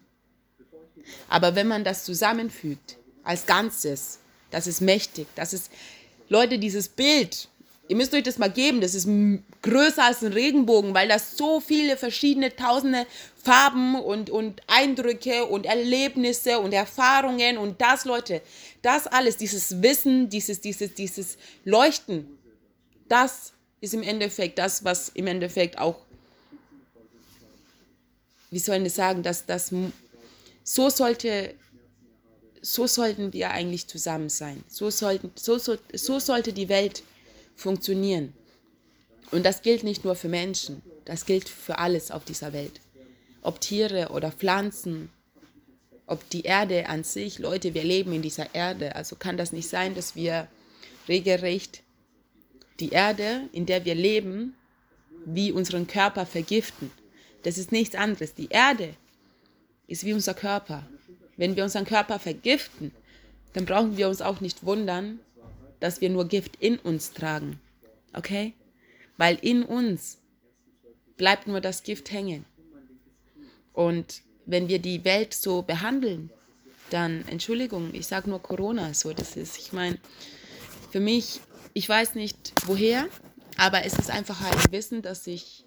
Aber 1.29 1.57
wenn 1.57 1.67
man 1.67 1.83
das 1.83 2.05
zusammenfügt, 2.05 2.99
als 3.25 3.47
Ganzes, 3.47 4.21
das 4.53 4.69
ist 4.69 4.81
mächtig, 4.81 5.27
das 5.35 5.53
ist, 5.53 5.73
Leute, 6.29 6.61
dieses 6.61 6.89
Bild, 6.89 7.49
Ihr 7.89 7.97
müsst 7.97 8.13
euch 8.13 8.23
das 8.23 8.37
mal 8.37 8.51
geben, 8.51 8.83
das 8.83 8.95
ist 8.95 9.09
größer 9.63 10.05
als 10.05 10.23
ein 10.23 10.35
Regenbogen, 10.35 10.93
weil 10.93 11.09
das 11.09 11.39
so 11.39 11.59
viele 11.59 11.97
verschiedene 11.97 12.55
tausende 12.55 13.07
Farben 13.43 13.95
und, 13.95 14.29
und 14.29 14.61
Eindrücke 14.67 15.47
und 15.47 15.65
Erlebnisse 15.65 16.59
und 16.59 16.75
Erfahrungen 16.75 17.57
und 17.57 17.81
das, 17.81 18.05
Leute, 18.05 18.43
das 18.83 19.07
alles, 19.07 19.39
dieses 19.39 19.83
Wissen, 19.83 20.29
dieses, 20.29 20.61
dieses, 20.61 20.93
dieses 20.93 21.39
Leuchten, 21.65 22.29
das 23.09 23.55
ist 23.81 23.95
im 23.95 24.03
Endeffekt 24.03 24.59
das, 24.59 24.85
was 24.85 25.09
im 25.09 25.27
Endeffekt 25.27 25.79
auch, 25.79 25.97
wie 28.51 28.59
sollen 28.59 28.83
wir 28.83 28.91
sagen, 28.91 29.23
dass 29.23 29.47
das 29.47 29.73
so 30.63 30.91
sollte, 30.91 31.55
so 32.61 32.87
sollten 32.87 33.33
wir 33.33 33.51
eigentlich 33.51 33.87
zusammen 33.87 34.29
sein. 34.29 34.63
So, 34.69 34.91
sollten, 34.91 35.31
so, 35.37 35.57
so, 35.57 35.77
so 35.95 36.19
sollte 36.19 36.53
die 36.53 36.69
Welt 36.69 37.03
funktionieren. 37.59 38.33
Und 39.31 39.45
das 39.45 39.63
gilt 39.63 39.85
nicht 39.85 40.05
nur 40.05 40.15
für 40.15 40.29
Menschen, 40.29 40.83
das 41.05 41.27
gilt 41.27 41.49
für 41.49 41.79
alles 41.79 42.11
auf 42.11 42.25
dieser 42.25 42.53
Welt. 42.53 42.81
Ob 43.43 43.61
Tiere 43.61 44.09
oder 44.11 44.33
Pflanzen, 44.33 45.11
ob 46.07 46.29
die 46.31 46.43
Erde 46.43 46.89
an 46.89 47.05
sich, 47.05 47.39
Leute, 47.39 47.75
wir 47.75 47.85
leben 47.85 48.13
in 48.13 48.23
dieser 48.23 48.55
Erde, 48.55 48.97
also 48.97 49.17
kann 49.17 49.37
das 49.37 49.53
nicht 49.53 49.69
sein, 49.69 49.95
dass 49.95 50.17
wir 50.17 50.49
regelrecht 51.09 51.83
die 52.81 52.91
Erde, 52.91 53.49
in 53.53 53.67
der 53.67 53.85
wir 53.85 53.95
leben, 53.95 54.55
wie 55.25 55.53
unseren 55.53 55.87
Körper 55.87 56.25
vergiften. 56.25 56.91
Das 57.43 57.59
ist 57.59 57.73
nichts 57.73 57.95
anderes. 57.95 58.35
Die 58.35 58.49
Erde 58.49 58.95
ist 59.87 60.05
wie 60.05 60.13
unser 60.13 60.35
Körper. 60.35 60.87
Wenn 61.37 61.57
wir 61.57 61.65
unseren 61.65 61.85
Körper 61.85 62.19
vergiften, 62.19 62.93
dann 63.53 63.65
brauchen 63.65 63.97
wir 63.97 64.09
uns 64.09 64.23
auch 64.23 64.41
nicht 64.41 64.65
wundern, 64.65 65.21
dass 65.81 66.01
wir 66.01 66.11
nur 66.11 66.27
Gift 66.27 66.57
in 66.57 66.79
uns 66.79 67.13
tragen. 67.13 67.61
Okay? 68.13 68.55
Weil 69.17 69.39
in 69.41 69.63
uns 69.63 70.19
bleibt 71.17 71.47
nur 71.47 71.61
das 71.61 71.83
Gift 71.83 72.11
hängen. 72.11 72.45
Und 73.73 74.23
wenn 74.47 74.69
wir 74.69 74.79
die 74.79 75.05
Welt 75.05 75.35
so 75.35 75.63
behandeln, 75.63 76.31
dann, 76.91 77.25
Entschuldigung, 77.29 77.91
ich 77.93 78.07
sage 78.07 78.31
nur 78.31 78.41
Corona, 78.41 78.95
so 78.95 79.13
das 79.13 79.37
ist. 79.37 79.59
Ich 79.59 79.73
meine, 79.73 79.99
für 80.91 81.01
mich, 81.01 81.41
ich 81.75 81.89
weiß 81.89 82.15
nicht 82.15 82.53
woher, 82.67 83.09
aber 83.57 83.85
es 83.85 83.99
ist 83.99 84.11
einfach 84.11 84.41
ein 84.41 84.73
Wissen, 84.73 85.03
das 85.03 85.27
ich 85.27 85.65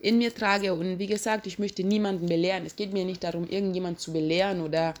in 0.00 0.18
mir 0.18 0.34
trage. 0.34 0.74
Und 0.74 0.98
wie 0.98 1.06
gesagt, 1.06 1.46
ich 1.46 1.58
möchte 1.58 1.84
niemanden 1.84 2.26
belehren. 2.26 2.66
Es 2.66 2.76
geht 2.76 2.92
mir 2.92 3.04
nicht 3.04 3.24
darum, 3.24 3.48
irgendjemand 3.48 4.00
zu 4.00 4.12
belehren 4.12 4.60
oder 4.60 4.94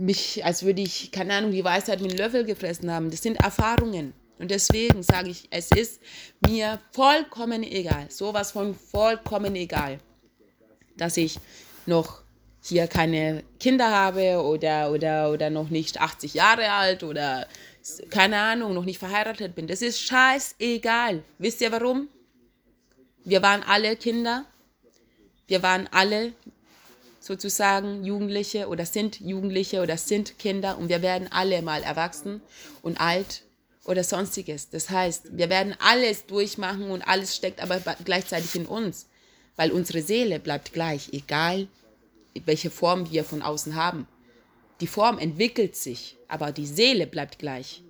mich, 0.00 0.44
als 0.44 0.62
würde 0.64 0.82
ich, 0.82 1.12
keine 1.12 1.34
Ahnung, 1.34 1.52
die 1.52 1.64
Weisheit 1.64 2.00
mit 2.00 2.10
einem 2.10 2.18
Löffel 2.18 2.44
gefressen 2.44 2.90
haben. 2.90 3.10
Das 3.10 3.22
sind 3.22 3.36
Erfahrungen. 3.36 4.14
Und 4.38 4.50
deswegen 4.50 5.02
sage 5.02 5.28
ich, 5.28 5.48
es 5.50 5.70
ist 5.70 6.00
mir 6.46 6.80
vollkommen 6.92 7.62
egal, 7.62 8.10
sowas 8.10 8.52
von 8.52 8.74
vollkommen 8.74 9.54
egal, 9.54 10.00
dass 10.96 11.18
ich 11.18 11.38
noch 11.84 12.22
hier 12.62 12.86
keine 12.86 13.44
Kinder 13.58 13.90
habe 13.90 14.42
oder, 14.42 14.90
oder, 14.92 15.30
oder 15.30 15.50
noch 15.50 15.68
nicht 15.68 16.00
80 16.00 16.34
Jahre 16.34 16.70
alt 16.72 17.02
oder 17.02 17.46
keine 18.10 18.38
Ahnung, 18.38 18.74
noch 18.74 18.84
nicht 18.84 18.98
verheiratet 18.98 19.54
bin. 19.54 19.66
Das 19.66 19.82
ist 19.82 20.00
scheißegal. 20.00 21.22
Wisst 21.38 21.60
ihr 21.60 21.72
warum? 21.72 22.08
Wir 23.24 23.42
waren 23.42 23.62
alle 23.62 23.96
Kinder. 23.96 24.46
Wir 25.46 25.62
waren 25.62 25.88
alle 25.90 26.32
sozusagen 27.30 28.02
Jugendliche 28.04 28.66
oder 28.66 28.84
sind 28.84 29.20
Jugendliche 29.20 29.82
oder 29.82 29.96
sind 29.96 30.36
Kinder 30.40 30.76
und 30.76 30.88
wir 30.88 31.00
werden 31.00 31.28
alle 31.30 31.62
mal 31.62 31.80
erwachsen 31.84 32.42
und 32.82 33.00
alt 33.00 33.44
oder 33.84 34.02
sonstiges. 34.02 34.68
Das 34.70 34.90
heißt, 34.90 35.36
wir 35.38 35.48
werden 35.48 35.76
alles 35.78 36.26
durchmachen 36.26 36.90
und 36.90 37.02
alles 37.02 37.36
steckt 37.36 37.60
aber 37.60 37.78
gleichzeitig 38.04 38.56
in 38.56 38.66
uns, 38.66 39.06
weil 39.54 39.70
unsere 39.70 40.02
Seele 40.02 40.40
bleibt 40.40 40.72
gleich, 40.72 41.10
egal 41.12 41.68
welche 42.46 42.70
Form 42.70 43.08
wir 43.12 43.22
von 43.22 43.42
außen 43.42 43.76
haben. 43.76 44.08
Die 44.80 44.88
Form 44.88 45.16
entwickelt 45.18 45.76
sich, 45.76 46.16
aber 46.26 46.50
die 46.50 46.66
Seele 46.66 47.06
bleibt 47.06 47.38
gleich. 47.38 47.84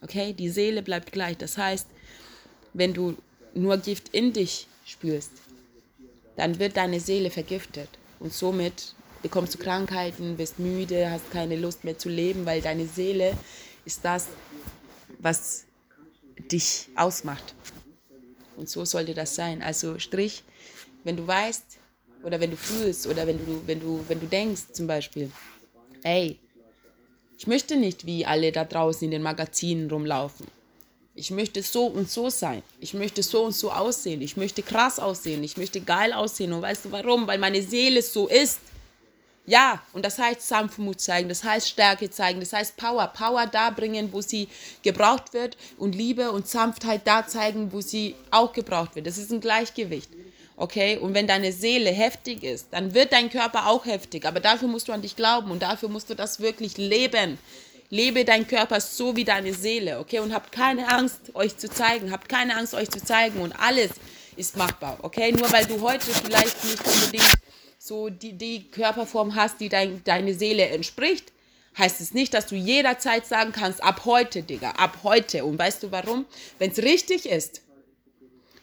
Okay, 0.00 0.32
die 0.32 0.48
Seele 0.48 0.82
bleibt 0.82 1.12
gleich. 1.12 1.36
Das 1.36 1.56
heißt, 1.56 1.86
wenn 2.72 2.92
du 2.92 3.16
nur 3.54 3.76
Gift 3.76 4.08
in 4.08 4.32
dich 4.32 4.66
spürst, 4.84 5.30
dann 6.36 6.58
wird 6.58 6.76
deine 6.76 6.98
Seele 6.98 7.30
vergiftet. 7.30 7.88
Und 8.20 8.32
somit 8.32 8.94
bekommst 9.22 9.54
du 9.54 9.58
Krankheiten, 9.58 10.36
bist 10.36 10.58
müde, 10.58 11.10
hast 11.10 11.30
keine 11.30 11.56
Lust 11.56 11.84
mehr 11.84 11.98
zu 11.98 12.08
leben, 12.08 12.46
weil 12.46 12.60
deine 12.60 12.86
Seele 12.86 13.36
ist 13.84 14.04
das, 14.04 14.26
was 15.18 15.64
dich 16.50 16.88
ausmacht. 16.94 17.54
Und 18.56 18.68
so 18.68 18.84
sollte 18.84 19.14
das 19.14 19.34
sein. 19.34 19.62
Also 19.62 19.98
Strich, 19.98 20.42
wenn 21.04 21.16
du 21.16 21.26
weißt 21.26 21.78
oder 22.24 22.40
wenn 22.40 22.50
du 22.50 22.56
fühlst 22.56 23.06
oder 23.06 23.26
wenn 23.26 23.38
du, 23.38 23.62
wenn 23.66 23.80
du, 23.80 24.04
wenn 24.08 24.20
du 24.20 24.26
denkst 24.26 24.72
zum 24.72 24.86
Beispiel, 24.86 25.30
ey, 26.02 26.38
ich 27.38 27.46
möchte 27.46 27.76
nicht 27.76 28.04
wie 28.04 28.26
alle 28.26 28.50
da 28.50 28.64
draußen 28.64 29.04
in 29.04 29.12
den 29.12 29.22
Magazinen 29.22 29.88
rumlaufen. 29.88 30.46
Ich 31.18 31.32
möchte 31.32 31.64
so 31.64 31.86
und 31.86 32.08
so 32.08 32.30
sein. 32.30 32.62
Ich 32.78 32.94
möchte 32.94 33.24
so 33.24 33.42
und 33.42 33.52
so 33.52 33.72
aussehen. 33.72 34.22
Ich 34.22 34.36
möchte 34.36 34.62
krass 34.62 35.00
aussehen. 35.00 35.42
Ich 35.42 35.56
möchte 35.56 35.80
geil 35.80 36.12
aussehen. 36.12 36.52
Und 36.52 36.62
weißt 36.62 36.84
du 36.84 36.92
warum? 36.92 37.26
Weil 37.26 37.38
meine 37.38 37.60
Seele 37.60 38.02
so 38.02 38.28
ist. 38.28 38.60
Ja, 39.44 39.82
und 39.94 40.04
das 40.04 40.18
heißt 40.18 40.46
Sanftmut 40.46 41.00
zeigen, 41.00 41.28
das 41.28 41.42
heißt 41.42 41.68
Stärke 41.70 42.08
zeigen, 42.10 42.38
das 42.38 42.52
heißt 42.52 42.76
Power. 42.76 43.08
Power 43.08 43.46
da 43.46 43.70
bringen, 43.70 44.12
wo 44.12 44.20
sie 44.20 44.46
gebraucht 44.82 45.32
wird 45.32 45.56
und 45.76 45.94
Liebe 45.94 46.30
und 46.30 46.46
Sanftheit 46.46 47.00
da 47.04 47.26
zeigen, 47.26 47.72
wo 47.72 47.80
sie 47.80 48.14
auch 48.30 48.52
gebraucht 48.52 48.94
wird. 48.94 49.06
Das 49.06 49.18
ist 49.18 49.32
ein 49.32 49.40
Gleichgewicht. 49.40 50.10
Okay? 50.54 50.98
Und 50.98 51.14
wenn 51.14 51.26
deine 51.26 51.50
Seele 51.50 51.90
heftig 51.90 52.44
ist, 52.44 52.68
dann 52.70 52.94
wird 52.94 53.12
dein 53.12 53.28
Körper 53.28 53.66
auch 53.66 53.86
heftig. 53.86 54.24
Aber 54.24 54.38
dafür 54.38 54.68
musst 54.68 54.86
du 54.86 54.92
an 54.92 55.02
dich 55.02 55.16
glauben 55.16 55.50
und 55.50 55.62
dafür 55.62 55.88
musst 55.88 56.10
du 56.10 56.14
das 56.14 56.38
wirklich 56.38 56.76
leben. 56.76 57.38
Lebe 57.90 58.24
dein 58.24 58.46
Körper 58.46 58.80
so 58.80 59.16
wie 59.16 59.24
deine 59.24 59.54
Seele, 59.54 59.98
okay? 59.98 60.18
Und 60.18 60.34
habt 60.34 60.52
keine 60.52 60.92
Angst, 60.92 61.34
euch 61.34 61.56
zu 61.56 61.70
zeigen. 61.70 62.12
Habt 62.12 62.28
keine 62.28 62.56
Angst, 62.56 62.74
euch 62.74 62.90
zu 62.90 63.02
zeigen. 63.02 63.40
Und 63.40 63.52
alles 63.52 63.90
ist 64.36 64.56
machbar, 64.56 64.98
okay? 65.02 65.32
Nur 65.32 65.50
weil 65.50 65.64
du 65.66 65.80
heute 65.80 66.06
vielleicht 66.06 66.64
nicht 66.64 66.86
unbedingt 66.86 67.34
so 67.78 68.10
die, 68.10 68.32
die 68.32 68.70
Körperform 68.70 69.34
hast, 69.34 69.60
die 69.60 69.68
dein, 69.68 70.02
deine 70.04 70.34
Seele 70.34 70.66
entspricht, 70.66 71.32
heißt 71.78 72.00
es 72.00 72.12
nicht, 72.12 72.34
dass 72.34 72.46
du 72.46 72.56
jederzeit 72.56 73.26
sagen 73.26 73.52
kannst, 73.52 73.82
ab 73.82 74.02
heute, 74.04 74.42
Digga, 74.42 74.72
ab 74.72 74.98
heute. 75.02 75.44
Und 75.44 75.58
weißt 75.58 75.82
du 75.82 75.92
warum? 75.92 76.26
Wenn 76.58 76.72
es 76.72 76.78
richtig 76.78 77.26
ist, 77.26 77.62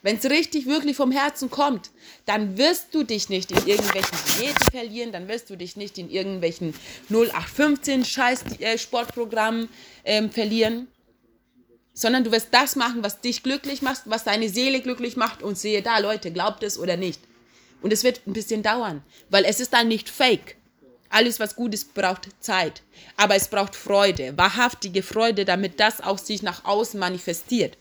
wenn 0.06 0.18
es 0.18 0.30
richtig 0.30 0.68
wirklich 0.68 0.96
vom 0.96 1.12
Herzen 1.12 1.50
kommt, 1.50 1.90
dann 2.28 2.60
wirst 2.60 2.94
du 2.94 3.02
dich 3.02 3.28
nicht 3.28 3.50
in 3.50 3.66
irgendwelchen 3.66 4.18
Diäten 4.38 4.72
verlieren, 4.72 5.12
dann 5.12 5.28
wirst 5.28 5.50
du 5.50 5.56
dich 5.56 5.78
nicht 5.78 5.98
in 5.98 6.12
irgendwelchen 6.12 6.76
0815 7.10 8.06
Scheiß 8.06 8.44
äh, 8.60 8.78
Sportprogrammen 8.78 9.68
ähm, 10.04 10.30
verlieren, 10.30 10.88
sondern 11.96 12.24
du 12.24 12.32
wirst 12.32 12.50
das 12.52 12.76
machen, 12.76 13.04
was 13.04 13.20
dich 13.20 13.42
glücklich 13.42 13.82
macht, 13.82 14.04
was 14.06 14.24
deine 14.24 14.48
Seele 14.48 14.80
glücklich 14.82 15.18
macht 15.18 15.42
und 15.42 15.58
sehe 15.58 15.82
da, 15.82 15.98
Leute, 15.98 16.32
glaubt 16.32 16.62
es 16.62 16.78
oder 16.78 16.98
nicht. 16.98 17.22
Und 17.82 17.92
es 17.92 18.04
wird 18.04 18.28
ein 18.28 18.34
bisschen 18.34 18.62
dauern, 18.62 19.02
weil 19.32 19.44
es 19.44 19.60
ist 19.60 19.74
dann 19.74 19.88
nicht 19.88 20.08
fake. 20.08 20.58
Alles, 21.10 21.40
was 21.40 21.56
gut 21.56 21.74
ist, 21.74 21.96
braucht 21.96 22.30
Zeit. 22.42 22.84
Aber 23.18 23.34
es 23.34 23.48
braucht 23.48 23.76
Freude, 23.76 24.38
wahrhaftige 24.38 25.02
Freude, 25.02 25.46
damit 25.46 25.80
das 25.80 26.00
auch 26.00 26.20
sich 26.20 26.44
nach 26.44 26.64
außen 26.64 27.00
manifestiert. 27.00 27.76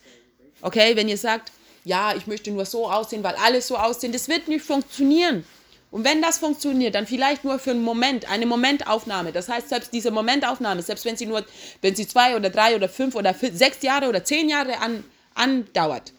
Okay, 0.63 0.97
wenn 0.97 1.11
ihr 1.11 1.19
sagt, 1.19 1.53
ja, 1.85 2.15
ich 2.17 2.27
möchte 2.27 2.51
nur 2.51 2.65
so 2.65 2.91
aussehen, 2.91 3.23
weil 3.23 3.35
alle 3.37 3.61
so 3.61 3.77
aussehen, 3.77 4.13
das 4.13 4.29
wird 4.29 4.49
nicht 4.49 4.65
funktionieren. 4.65 5.45
Und 5.91 6.05
wenn 6.05 6.21
das 6.21 6.39
funktioniert, 6.39 6.97
dann 6.97 7.07
vielleicht 7.07 7.45
nur 7.45 7.61
für 7.61 7.71
einen 7.71 7.85
Moment, 7.85 8.29
eine 8.29 8.47
Momentaufnahme. 8.47 9.31
Das 9.31 9.49
heißt, 9.49 9.69
selbst 9.69 9.93
diese 9.93 10.11
Momentaufnahme, 10.11 10.83
selbst 10.83 11.05
wenn 11.05 11.17
sie 11.17 11.27
nur, 11.27 11.45
wenn 11.83 11.95
sie 11.95 12.09
zwei 12.09 12.35
oder 12.35 12.51
drei 12.51 12.75
oder 12.75 12.89
fünf 12.89 13.15
oder 13.15 13.33
sechs 13.33 13.81
Jahre 13.81 14.09
oder 14.09 14.25
zehn 14.25 14.49
Jahre 14.49 14.79
an, 14.79 15.05
andauert, 15.35 16.13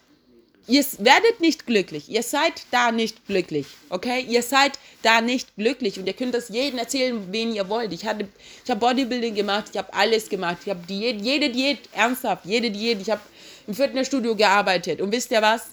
ihr 0.67 0.85
werdet 0.99 1.41
nicht 1.41 1.65
glücklich. 1.65 2.07
Ihr 2.07 2.23
seid 2.23 2.61
da 2.71 2.93
nicht 2.93 3.25
glücklich. 3.27 3.65
Okay? 3.89 4.21
Ihr 4.21 4.43
seid 4.43 4.79
da 5.01 5.19
nicht 5.19 5.53
glücklich. 5.57 5.99
Und 5.99 6.07
ihr 6.07 6.13
könnt 6.13 6.35
das 6.35 6.47
jedem 6.47 6.79
erzählen, 6.79 7.27
wen 7.31 7.53
ihr 7.53 7.67
wollt. 7.67 7.91
Ich, 7.91 8.03
ich 8.03 8.07
habe 8.07 8.79
Bodybuilding 8.79 9.35
gemacht, 9.35 9.65
ich 9.73 9.77
habe 9.77 9.93
alles 9.93 10.29
gemacht. 10.29 10.59
Ich 10.63 10.69
habe 10.69 10.85
Diät, 10.87 11.21
jede 11.21 11.49
Diät, 11.49 11.79
ernsthaft, 11.91 12.45
jede 12.45 12.71
Diät. 12.71 13.01
Ich 13.01 13.09
habe 13.09 13.21
im 13.67 13.73
Fitnessstudio 13.73 14.35
gearbeitet. 14.35 15.01
Und 15.01 15.11
wisst 15.11 15.31
ihr 15.31 15.41
was? 15.41 15.67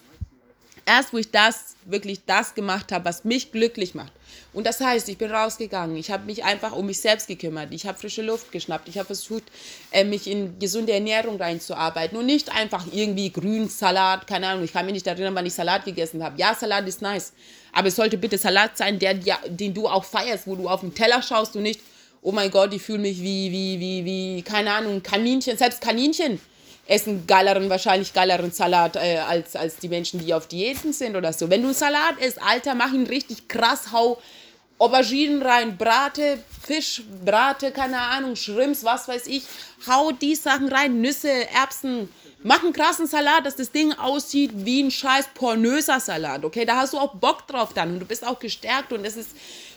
Erst 0.85 1.13
wo 1.13 1.19
ich 1.19 1.31
das, 1.31 1.77
wirklich 1.85 2.25
das 2.27 2.55
gemacht 2.55 2.91
habe, 2.91 3.05
was 3.05 3.25
mich 3.25 3.53
glücklich 3.53 3.95
macht. 3.95 4.13
Und 4.53 4.67
das 4.67 4.81
heißt, 4.81 5.09
ich 5.09 5.17
bin 5.17 5.31
rausgegangen. 5.31 5.97
Ich 5.97 6.11
habe 6.11 6.25
mich 6.25 6.45
einfach 6.45 6.73
um 6.73 6.87
mich 6.87 7.01
selbst 7.01 7.29
gekümmert. 7.29 7.73
Ich 7.73 7.87
habe 7.87 7.99
frische 7.99 8.23
Luft 8.23 8.51
geschnappt. 8.51 8.89
Ich 8.89 8.99
habe 8.99 9.07
versucht, 9.07 9.45
äh, 9.93 10.05
mich 10.05 10.27
in 10.27 10.59
gesunde 10.59 10.93
Ernährung 10.93 11.37
reinzuarbeiten. 11.41 12.19
Und 12.19 12.27
nicht 12.27 12.55
einfach 12.55 12.85
irgendwie 12.93 13.31
grün, 13.31 13.69
Salat, 13.69 14.27
keine 14.27 14.49
Ahnung. 14.49 14.65
Ich 14.65 14.73
kann 14.73 14.85
mich 14.85 14.95
nicht 14.95 15.07
erinnern, 15.07 15.35
wann 15.35 15.47
ich 15.47 15.55
Salat 15.55 15.85
gegessen 15.85 16.23
habe. 16.23 16.39
Ja, 16.39 16.55
Salat 16.55 16.87
ist 16.89 17.01
nice. 17.01 17.33
Aber 17.73 17.89
es 17.89 17.97
sollte 17.97 18.19
bitte 18.19 18.37
Salat 18.37 18.77
sein, 18.77 18.99
der, 18.99 19.15
den 19.15 19.73
du 19.73 19.89
auch 19.89 20.05
feierst, 20.05 20.47
wo 20.47 20.57
du 20.57 20.69
auf 20.69 20.81
den 20.81 20.95
Teller 20.95 21.23
schaust 21.23 21.57
und 21.57 21.63
nicht, 21.63 21.81
oh 22.21 22.33
mein 22.33 22.51
Gott, 22.51 22.75
ich 22.75 22.83
fühle 22.83 22.99
mich 22.99 23.21
wie, 23.21 23.51
wie, 23.53 23.81
wie, 23.81 24.05
wie, 24.05 24.43
keine 24.43 24.73
Ahnung, 24.73 25.03
Kaninchen. 25.03 25.57
Selbst 25.57 25.81
Kaninchen 25.81 26.41
essen 26.87 27.27
geileren, 27.27 27.71
wahrscheinlich 27.71 28.13
geileren 28.13 28.51
Salat 28.51 28.97
äh, 28.97 29.19
als, 29.19 29.57
als 29.57 29.77
die 29.77 29.89
Menschen, 29.89 30.25
die 30.25 30.35
auf 30.35 30.49
Diäten 30.49 30.93
sind 30.93 31.17
oder 31.17 31.33
so. 31.33 31.49
Wenn 31.49 31.63
du 31.63 31.73
Salat 31.73 32.19
isst, 32.19 32.43
Alter, 32.43 32.75
mach 32.75 32.93
ihn 32.93 33.07
richtig 33.07 33.49
krass, 33.49 33.93
hau 33.93 34.21
Auberginen 34.79 35.43
rein, 35.43 35.79
brate, 35.79 36.43
Fisch, 36.61 37.03
brate, 37.25 37.71
keine 37.71 37.99
Ahnung, 37.99 38.35
Shrimps, 38.35 38.83
was 38.83 39.07
weiß 39.07 39.29
ich. 39.29 39.45
Hau 39.87 40.11
die 40.11 40.35
Sachen 40.35 40.69
rein, 40.69 41.01
Nüsse, 41.01 41.49
Erbsen. 41.51 42.09
Mach 42.43 42.65
einen 42.65 42.73
krassen 42.73 43.07
Salat, 43.07 43.47
dass 43.47 43.55
das 43.55 43.71
Ding 43.71 43.93
aussieht 43.93 44.51
wie 44.55 44.83
ein 44.83 44.91
scheiß 44.91 45.27
pornöser 45.35 46.01
Salat, 46.01 46.45
okay? 46.45 46.65
Da 46.65 46.79
hast 46.79 46.95
du 46.95 46.99
auch 46.99 47.15
Bock 47.15 47.47
drauf 47.47 47.73
dann 47.75 47.93
und 47.93 48.01
du 48.01 48.07
bist 48.07 48.27
auch 48.27 48.41
gestärkt 48.41 48.93
und 48.93 49.05
es 49.05 49.17
ist, 49.17 49.31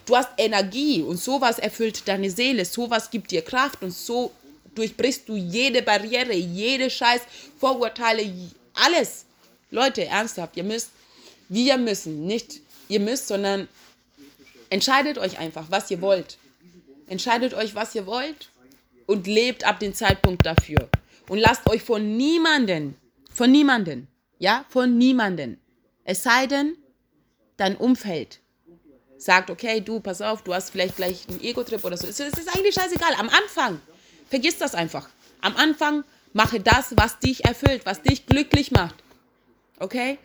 du 0.07 0.15
hast 0.15 0.29
Energie 0.37 1.03
und 1.03 1.17
sowas 1.17 1.59
erfüllt 1.59 2.07
deine 2.07 2.31
Seele, 2.31 2.65
sowas 2.65 3.11
gibt 3.11 3.29
dir 3.29 3.43
Kraft 3.43 3.83
und 3.83 3.91
so 3.91 4.31
durchbrichst 4.75 5.27
du 5.27 5.35
jede 5.35 5.81
Barriere, 5.81 6.33
jede 6.33 6.89
Scheiß, 6.89 7.21
Vorurteile, 7.59 8.31
alles. 8.73 9.25
Leute, 9.71 10.05
ernsthaft, 10.05 10.55
ihr 10.57 10.63
müsst, 10.63 10.89
wir 11.49 11.77
müssen, 11.77 12.25
nicht 12.25 12.61
ihr 12.87 12.99
müsst, 12.99 13.27
sondern 13.27 13.67
entscheidet 14.69 15.17
euch 15.17 15.39
einfach, 15.39 15.65
was 15.69 15.89
ihr 15.91 16.01
wollt. 16.01 16.37
Entscheidet 17.07 17.53
euch, 17.53 17.75
was 17.75 17.95
ihr 17.95 18.05
wollt 18.05 18.49
und 19.05 19.27
lebt 19.27 19.65
ab 19.65 19.79
dem 19.79 19.93
Zeitpunkt 19.93 20.45
dafür. 20.45 20.89
Und 21.27 21.39
lasst 21.39 21.69
euch 21.69 21.81
von 21.81 22.17
niemanden, 22.17 22.95
von 23.33 23.51
niemanden, 23.51 24.07
ja, 24.37 24.65
von 24.69 24.97
niemanden, 24.97 25.59
es 26.03 26.23
sei 26.23 26.45
denn, 26.45 26.77
dein 27.57 27.75
Umfeld 27.75 28.39
sagt, 29.17 29.49
okay, 29.49 29.81
du, 29.81 29.99
pass 29.99 30.21
auf, 30.21 30.43
du 30.43 30.53
hast 30.53 30.69
vielleicht 30.69 30.97
gleich 30.97 31.27
einen 31.27 31.41
Ego-Trip 31.41 31.83
oder 31.83 31.97
so. 31.97 32.07
Es 32.07 32.19
ist 32.19 32.55
eigentlich 32.55 32.75
scheißegal. 32.75 33.13
Am 33.17 33.29
Anfang, 33.29 33.81
Vergiss 34.35 34.57
das 34.57 34.75
einfach. 34.75 35.07
Am 35.39 35.55
Anfang 35.55 36.03
mache 36.33 36.59
das, 36.59 36.97
was 36.97 37.19
dich 37.19 37.45
erfüllt, 37.45 37.85
was 37.85 38.01
dich 38.01 38.25
glücklich 38.25 38.69
macht. 38.69 38.95
Okay? 39.79 40.17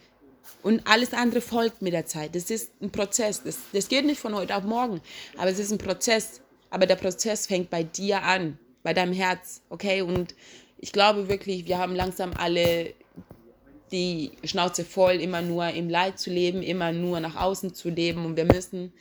Und 0.65 0.85
alles 0.89 1.13
andere 1.13 1.41
folgt 1.41 1.81
mit 1.81 1.93
der 1.93 2.07
Zeit. 2.07 2.35
Das 2.35 2.51
ist 2.51 2.73
ein 2.83 2.91
Prozess. 2.91 3.45
Das, 3.45 3.59
das 3.73 3.87
geht 3.87 4.05
nicht 4.05 4.19
von 4.19 4.35
heute 4.35 4.57
auf 4.57 4.65
morgen. 4.65 5.01
Aber 5.39 5.49
es 5.49 5.61
ist 5.61 5.71
ein 5.71 5.79
Prozess. 5.79 6.41
Aber 6.71 6.87
der 6.87 6.97
Prozess 6.97 7.47
fängt 7.47 7.71
bei 7.71 7.85
dir 7.85 8.25
an, 8.25 8.59
bei 8.83 8.95
deinem 8.95 9.13
Herz. 9.13 9.63
Okay? 9.69 10.03
Und 10.03 10.35
ich 10.79 10.91
glaube 10.91 11.29
wirklich, 11.29 11.67
wir 11.67 11.79
haben 11.79 11.95
langsam 11.95 12.33
alle 12.37 12.93
die 13.93 14.33
Schnauze 14.43 14.85
voll, 14.85 15.21
immer 15.21 15.41
nur 15.41 15.69
im 15.69 15.89
Leid 15.89 16.19
zu 16.19 16.31
leben, 16.31 16.65
immer 16.65 16.91
nur 16.91 17.21
nach 17.21 17.37
außen 17.37 17.75
zu 17.75 17.89
leben. 17.89 18.27
Und 18.27 18.37
wir 18.37 18.45
müssen, 18.45 18.93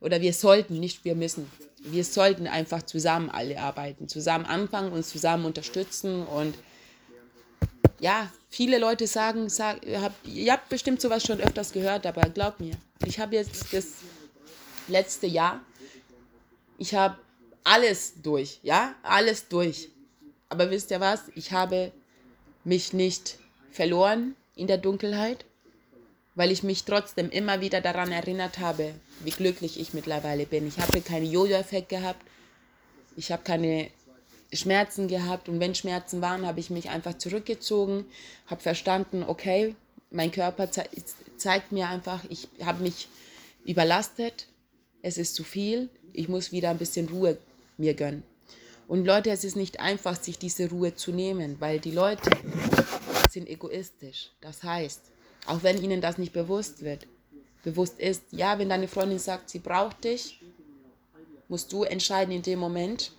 oder 0.00 0.22
wir 0.22 0.32
sollten, 0.32 0.80
nicht 0.80 1.04
wir 1.04 1.16
müssen, 1.16 1.50
wir 1.84 2.04
sollten 2.04 2.46
einfach 2.46 2.82
zusammen 2.82 3.30
alle 3.30 3.60
arbeiten, 3.60 4.08
zusammen 4.08 4.46
anfangen, 4.46 4.92
uns 4.92 5.10
zusammen 5.10 5.44
unterstützen 5.44 6.26
und 6.26 6.54
ja, 8.00 8.30
viele 8.50 8.78
Leute 8.78 9.06
sagen, 9.06 9.48
sag, 9.48 9.80
habt, 9.86 10.26
ihr 10.26 10.52
habt 10.52 10.68
bestimmt 10.68 11.00
sowas 11.00 11.24
schon 11.24 11.40
öfters 11.40 11.72
gehört, 11.72 12.06
aber 12.06 12.22
glaubt 12.30 12.60
mir, 12.60 12.74
ich 13.06 13.18
habe 13.18 13.36
jetzt 13.36 13.72
das 13.72 13.86
letzte 14.88 15.26
Jahr, 15.26 15.60
ich 16.78 16.94
habe 16.94 17.16
alles 17.62 18.14
durch, 18.22 18.60
ja, 18.62 18.94
alles 19.02 19.48
durch. 19.48 19.88
Aber 20.48 20.70
wisst 20.70 20.90
ihr 20.90 21.00
was? 21.00 21.22
Ich 21.34 21.52
habe 21.52 21.92
mich 22.64 22.92
nicht 22.92 23.38
verloren 23.70 24.36
in 24.56 24.66
der 24.66 24.78
Dunkelheit 24.78 25.44
weil 26.34 26.50
ich 26.50 26.62
mich 26.62 26.84
trotzdem 26.84 27.30
immer 27.30 27.60
wieder 27.60 27.80
daran 27.80 28.12
erinnert 28.12 28.58
habe, 28.58 28.94
wie 29.20 29.30
glücklich 29.30 29.78
ich 29.78 29.94
mittlerweile 29.94 30.46
bin. 30.46 30.66
Ich 30.66 30.78
habe 30.78 31.00
keinen 31.00 31.30
Jojo-Effekt 31.30 31.88
gehabt, 31.88 32.24
ich 33.16 33.30
habe 33.30 33.44
keine 33.44 33.90
Schmerzen 34.52 35.08
gehabt 35.08 35.48
und 35.48 35.60
wenn 35.60 35.74
Schmerzen 35.74 36.20
waren, 36.20 36.46
habe 36.46 36.60
ich 36.60 36.70
mich 36.70 36.90
einfach 36.90 37.18
zurückgezogen, 37.18 38.04
habe 38.46 38.60
verstanden, 38.60 39.22
okay, 39.22 39.74
mein 40.10 40.30
Körper 40.30 40.70
ze 40.70 40.84
zeigt 41.36 41.72
mir 41.72 41.88
einfach, 41.88 42.22
ich 42.28 42.48
habe 42.64 42.82
mich 42.82 43.08
überlastet, 43.64 44.46
es 45.02 45.18
ist 45.18 45.34
zu 45.34 45.44
viel, 45.44 45.90
ich 46.12 46.28
muss 46.28 46.52
wieder 46.52 46.70
ein 46.70 46.78
bisschen 46.78 47.08
Ruhe 47.08 47.36
mir 47.76 47.94
gönnen. 47.94 48.22
Und 48.86 49.04
Leute, 49.04 49.30
es 49.30 49.44
ist 49.44 49.56
nicht 49.56 49.80
einfach, 49.80 50.20
sich 50.20 50.38
diese 50.38 50.68
Ruhe 50.68 50.94
zu 50.94 51.10
nehmen, 51.10 51.56
weil 51.58 51.80
die 51.80 51.90
Leute 51.90 52.30
sind 53.30 53.48
egoistisch. 53.48 54.30
Das 54.40 54.62
heißt, 54.62 55.00
auch 55.46 55.62
wenn 55.62 55.82
ihnen 55.82 56.00
das 56.00 56.18
nicht 56.18 56.32
bewusst 56.32 56.82
wird. 56.82 57.06
Bewusst 57.62 57.98
ist, 57.98 58.22
ja, 58.30 58.58
wenn 58.58 58.68
deine 58.68 58.88
Freundin 58.88 59.18
sagt, 59.18 59.50
sie 59.50 59.58
braucht 59.58 60.04
dich, 60.04 60.40
musst 61.48 61.72
du 61.72 61.84
entscheiden 61.84 62.34
in 62.34 62.42
dem 62.42 62.58
Moment, 62.58 63.12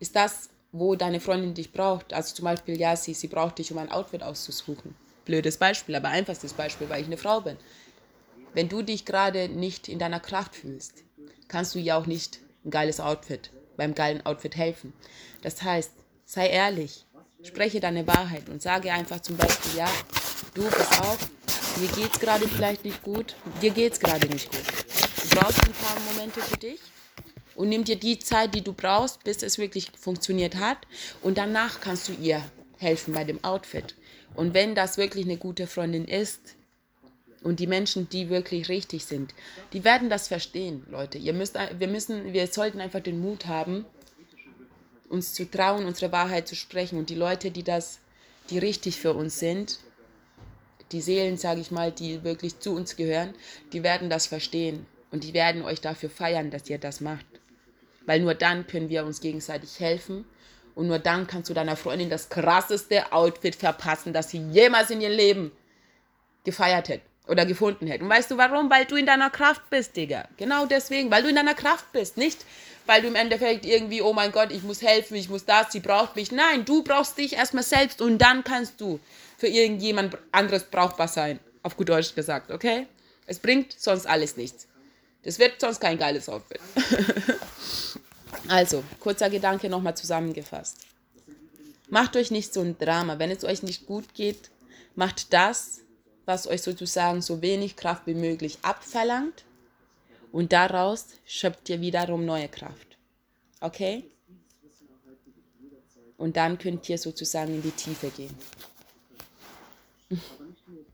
ist 0.00 0.16
das, 0.16 0.48
wo 0.72 0.94
deine 0.94 1.20
Freundin 1.20 1.54
dich 1.54 1.72
braucht. 1.72 2.12
Also 2.12 2.34
zum 2.34 2.44
Beispiel, 2.44 2.78
ja, 2.78 2.96
sie, 2.96 3.14
sie 3.14 3.28
braucht 3.28 3.58
dich, 3.58 3.70
um 3.72 3.78
ein 3.78 3.90
Outfit 3.90 4.22
auszusuchen. 4.22 4.94
Blödes 5.24 5.58
Beispiel, 5.58 5.94
aber 5.94 6.08
einfachstes 6.08 6.54
Beispiel, 6.54 6.88
weil 6.88 7.02
ich 7.02 7.06
eine 7.06 7.16
Frau 7.16 7.40
bin. 7.40 7.56
Wenn 8.54 8.68
du 8.68 8.82
dich 8.82 9.04
gerade 9.04 9.48
nicht 9.48 9.88
in 9.88 9.98
deiner 9.98 10.20
Kraft 10.20 10.56
fühlst, 10.56 11.04
kannst 11.48 11.74
du 11.74 11.78
ja 11.78 11.96
auch 11.96 12.06
nicht 12.06 12.40
ein 12.64 12.70
geiles 12.70 13.00
Outfit, 13.00 13.50
beim 13.76 13.94
geilen 13.94 14.24
Outfit 14.26 14.56
helfen. 14.56 14.92
Das 15.42 15.62
heißt, 15.62 15.92
sei 16.24 16.48
ehrlich, 16.48 17.04
spreche 17.42 17.80
deine 17.80 18.06
Wahrheit 18.06 18.48
und 18.48 18.62
sage 18.62 18.92
einfach 18.92 19.20
zum 19.20 19.36
Beispiel, 19.36 19.78
ja, 19.78 19.90
du, 20.54 20.62
pass 20.62 21.00
auf, 21.00 21.18
mir 21.76 21.88
geht's 21.88 22.18
gerade 22.18 22.46
vielleicht 22.48 22.84
nicht 22.84 23.02
gut, 23.02 23.36
dir 23.62 23.70
geht's 23.70 24.00
gerade 24.00 24.26
nicht 24.28 24.50
gut. 24.50 24.66
Du 25.22 25.36
brauchst 25.36 25.62
ein 25.64 25.72
paar 25.72 25.96
Momente 26.12 26.40
für 26.40 26.56
dich 26.56 26.80
und 27.54 27.68
nimm 27.68 27.84
dir 27.84 27.96
die 27.96 28.18
Zeit, 28.18 28.54
die 28.54 28.62
du 28.62 28.72
brauchst, 28.72 29.24
bis 29.24 29.42
es 29.42 29.58
wirklich 29.58 29.90
funktioniert 29.98 30.56
hat 30.56 30.78
und 31.22 31.38
danach 31.38 31.80
kannst 31.80 32.08
du 32.08 32.12
ihr 32.12 32.42
helfen 32.78 33.14
bei 33.14 33.24
dem 33.24 33.42
Outfit. 33.44 33.94
Und 34.34 34.54
wenn 34.54 34.74
das 34.74 34.96
wirklich 34.96 35.24
eine 35.24 35.36
gute 35.36 35.66
Freundin 35.66 36.04
ist 36.06 36.40
und 37.42 37.60
die 37.60 37.66
Menschen, 37.66 38.08
die 38.08 38.30
wirklich 38.30 38.68
richtig 38.68 39.04
sind, 39.04 39.34
die 39.72 39.84
werden 39.84 40.08
das 40.08 40.28
verstehen, 40.28 40.86
Leute. 40.90 41.18
Ihr 41.18 41.32
müsst, 41.32 41.56
wir 41.78 41.88
müssen, 41.88 42.32
wir 42.32 42.46
sollten 42.46 42.80
einfach 42.80 43.00
den 43.00 43.20
Mut 43.20 43.46
haben, 43.46 43.84
uns 45.08 45.34
zu 45.34 45.50
trauen, 45.50 45.86
unsere 45.86 46.12
Wahrheit 46.12 46.46
zu 46.46 46.54
sprechen. 46.54 46.98
Und 46.98 47.10
die 47.10 47.16
Leute, 47.16 47.50
die 47.50 47.64
das, 47.64 47.98
die 48.48 48.58
richtig 48.58 49.00
für 49.00 49.12
uns 49.12 49.38
sind, 49.38 49.80
die 50.92 51.00
Seelen, 51.00 51.36
sage 51.36 51.60
ich 51.60 51.70
mal, 51.70 51.92
die 51.92 52.24
wirklich 52.24 52.58
zu 52.58 52.74
uns 52.74 52.96
gehören, 52.96 53.34
die 53.72 53.82
werden 53.82 54.10
das 54.10 54.26
verstehen. 54.26 54.86
Und 55.10 55.24
die 55.24 55.34
werden 55.34 55.62
euch 55.62 55.80
dafür 55.80 56.08
feiern, 56.08 56.50
dass 56.50 56.70
ihr 56.70 56.78
das 56.78 57.00
macht. 57.00 57.26
Weil 58.06 58.20
nur 58.20 58.34
dann 58.34 58.66
können 58.66 58.88
wir 58.88 59.04
uns 59.04 59.20
gegenseitig 59.20 59.80
helfen. 59.80 60.24
Und 60.74 60.86
nur 60.86 60.98
dann 60.98 61.26
kannst 61.26 61.50
du 61.50 61.54
deiner 61.54 61.76
Freundin 61.76 62.10
das 62.10 62.28
krasseste 62.28 63.12
Outfit 63.12 63.56
verpassen, 63.56 64.12
das 64.12 64.30
sie 64.30 64.38
jemals 64.50 64.90
in 64.90 65.00
ihr 65.00 65.10
Leben 65.10 65.52
gefeiert 66.44 66.88
hätte 66.88 67.04
oder 67.26 67.44
gefunden 67.44 67.86
hätte. 67.86 68.04
Und 68.04 68.10
weißt 68.10 68.30
du 68.30 68.38
warum? 68.38 68.70
Weil 68.70 68.84
du 68.84 68.96
in 68.96 69.06
deiner 69.06 69.30
Kraft 69.30 69.68
bist, 69.68 69.96
Digga. 69.96 70.28
Genau 70.36 70.66
deswegen, 70.66 71.10
weil 71.10 71.22
du 71.22 71.28
in 71.28 71.36
deiner 71.36 71.54
Kraft 71.54 71.92
bist. 71.92 72.16
Nicht, 72.16 72.44
weil 72.86 73.02
du 73.02 73.08
im 73.08 73.14
Endeffekt 73.14 73.64
irgendwie, 73.64 74.02
oh 74.02 74.12
mein 74.12 74.32
Gott, 74.32 74.50
ich 74.50 74.62
muss 74.62 74.82
helfen, 74.82 75.16
ich 75.16 75.28
muss 75.28 75.44
das, 75.44 75.72
sie 75.72 75.80
braucht 75.80 76.16
mich. 76.16 76.32
Nein, 76.32 76.64
du 76.64 76.82
brauchst 76.82 77.18
dich 77.18 77.34
erstmal 77.34 77.64
selbst 77.64 78.00
und 78.00 78.18
dann 78.18 78.44
kannst 78.44 78.80
du 78.80 79.00
für 79.38 79.48
irgendjemand 79.48 80.16
anderes 80.32 80.64
brauchbar 80.64 81.08
sein. 81.08 81.40
Auf 81.62 81.76
gut 81.76 81.88
Deutsch 81.88 82.14
gesagt, 82.14 82.50
okay? 82.50 82.86
Es 83.26 83.38
bringt 83.38 83.78
sonst 83.78 84.06
alles 84.06 84.36
nichts. 84.36 84.66
Das 85.22 85.38
wird 85.38 85.60
sonst 85.60 85.80
kein 85.80 85.98
geiles 85.98 86.28
Outfit. 86.28 86.60
also, 88.48 88.82
kurzer 88.98 89.28
Gedanke 89.28 89.68
nochmal 89.68 89.96
zusammengefasst. 89.96 90.78
Macht 91.88 92.16
euch 92.16 92.30
nicht 92.30 92.54
so 92.54 92.60
ein 92.60 92.78
Drama. 92.78 93.18
Wenn 93.18 93.30
es 93.30 93.44
euch 93.44 93.62
nicht 93.62 93.86
gut 93.86 94.14
geht, 94.14 94.50
macht 94.94 95.32
das, 95.32 95.80
was 96.24 96.46
euch 96.46 96.62
sozusagen 96.62 97.20
so 97.20 97.42
wenig 97.42 97.76
Kraft 97.76 98.06
wie 98.06 98.14
möglich 98.14 98.58
abverlangt. 98.62 99.44
Und 100.32 100.52
daraus 100.52 101.08
schöpft 101.24 101.68
ihr 101.68 101.80
wiederum 101.80 102.24
neue 102.24 102.48
Kraft. 102.48 102.96
Okay? 103.60 104.04
Und 106.16 106.36
dann 106.36 106.58
könnt 106.58 106.88
ihr 106.88 106.98
sozusagen 106.98 107.54
in 107.54 107.62
die 107.62 107.70
Tiefe 107.70 108.10
gehen. 108.10 108.36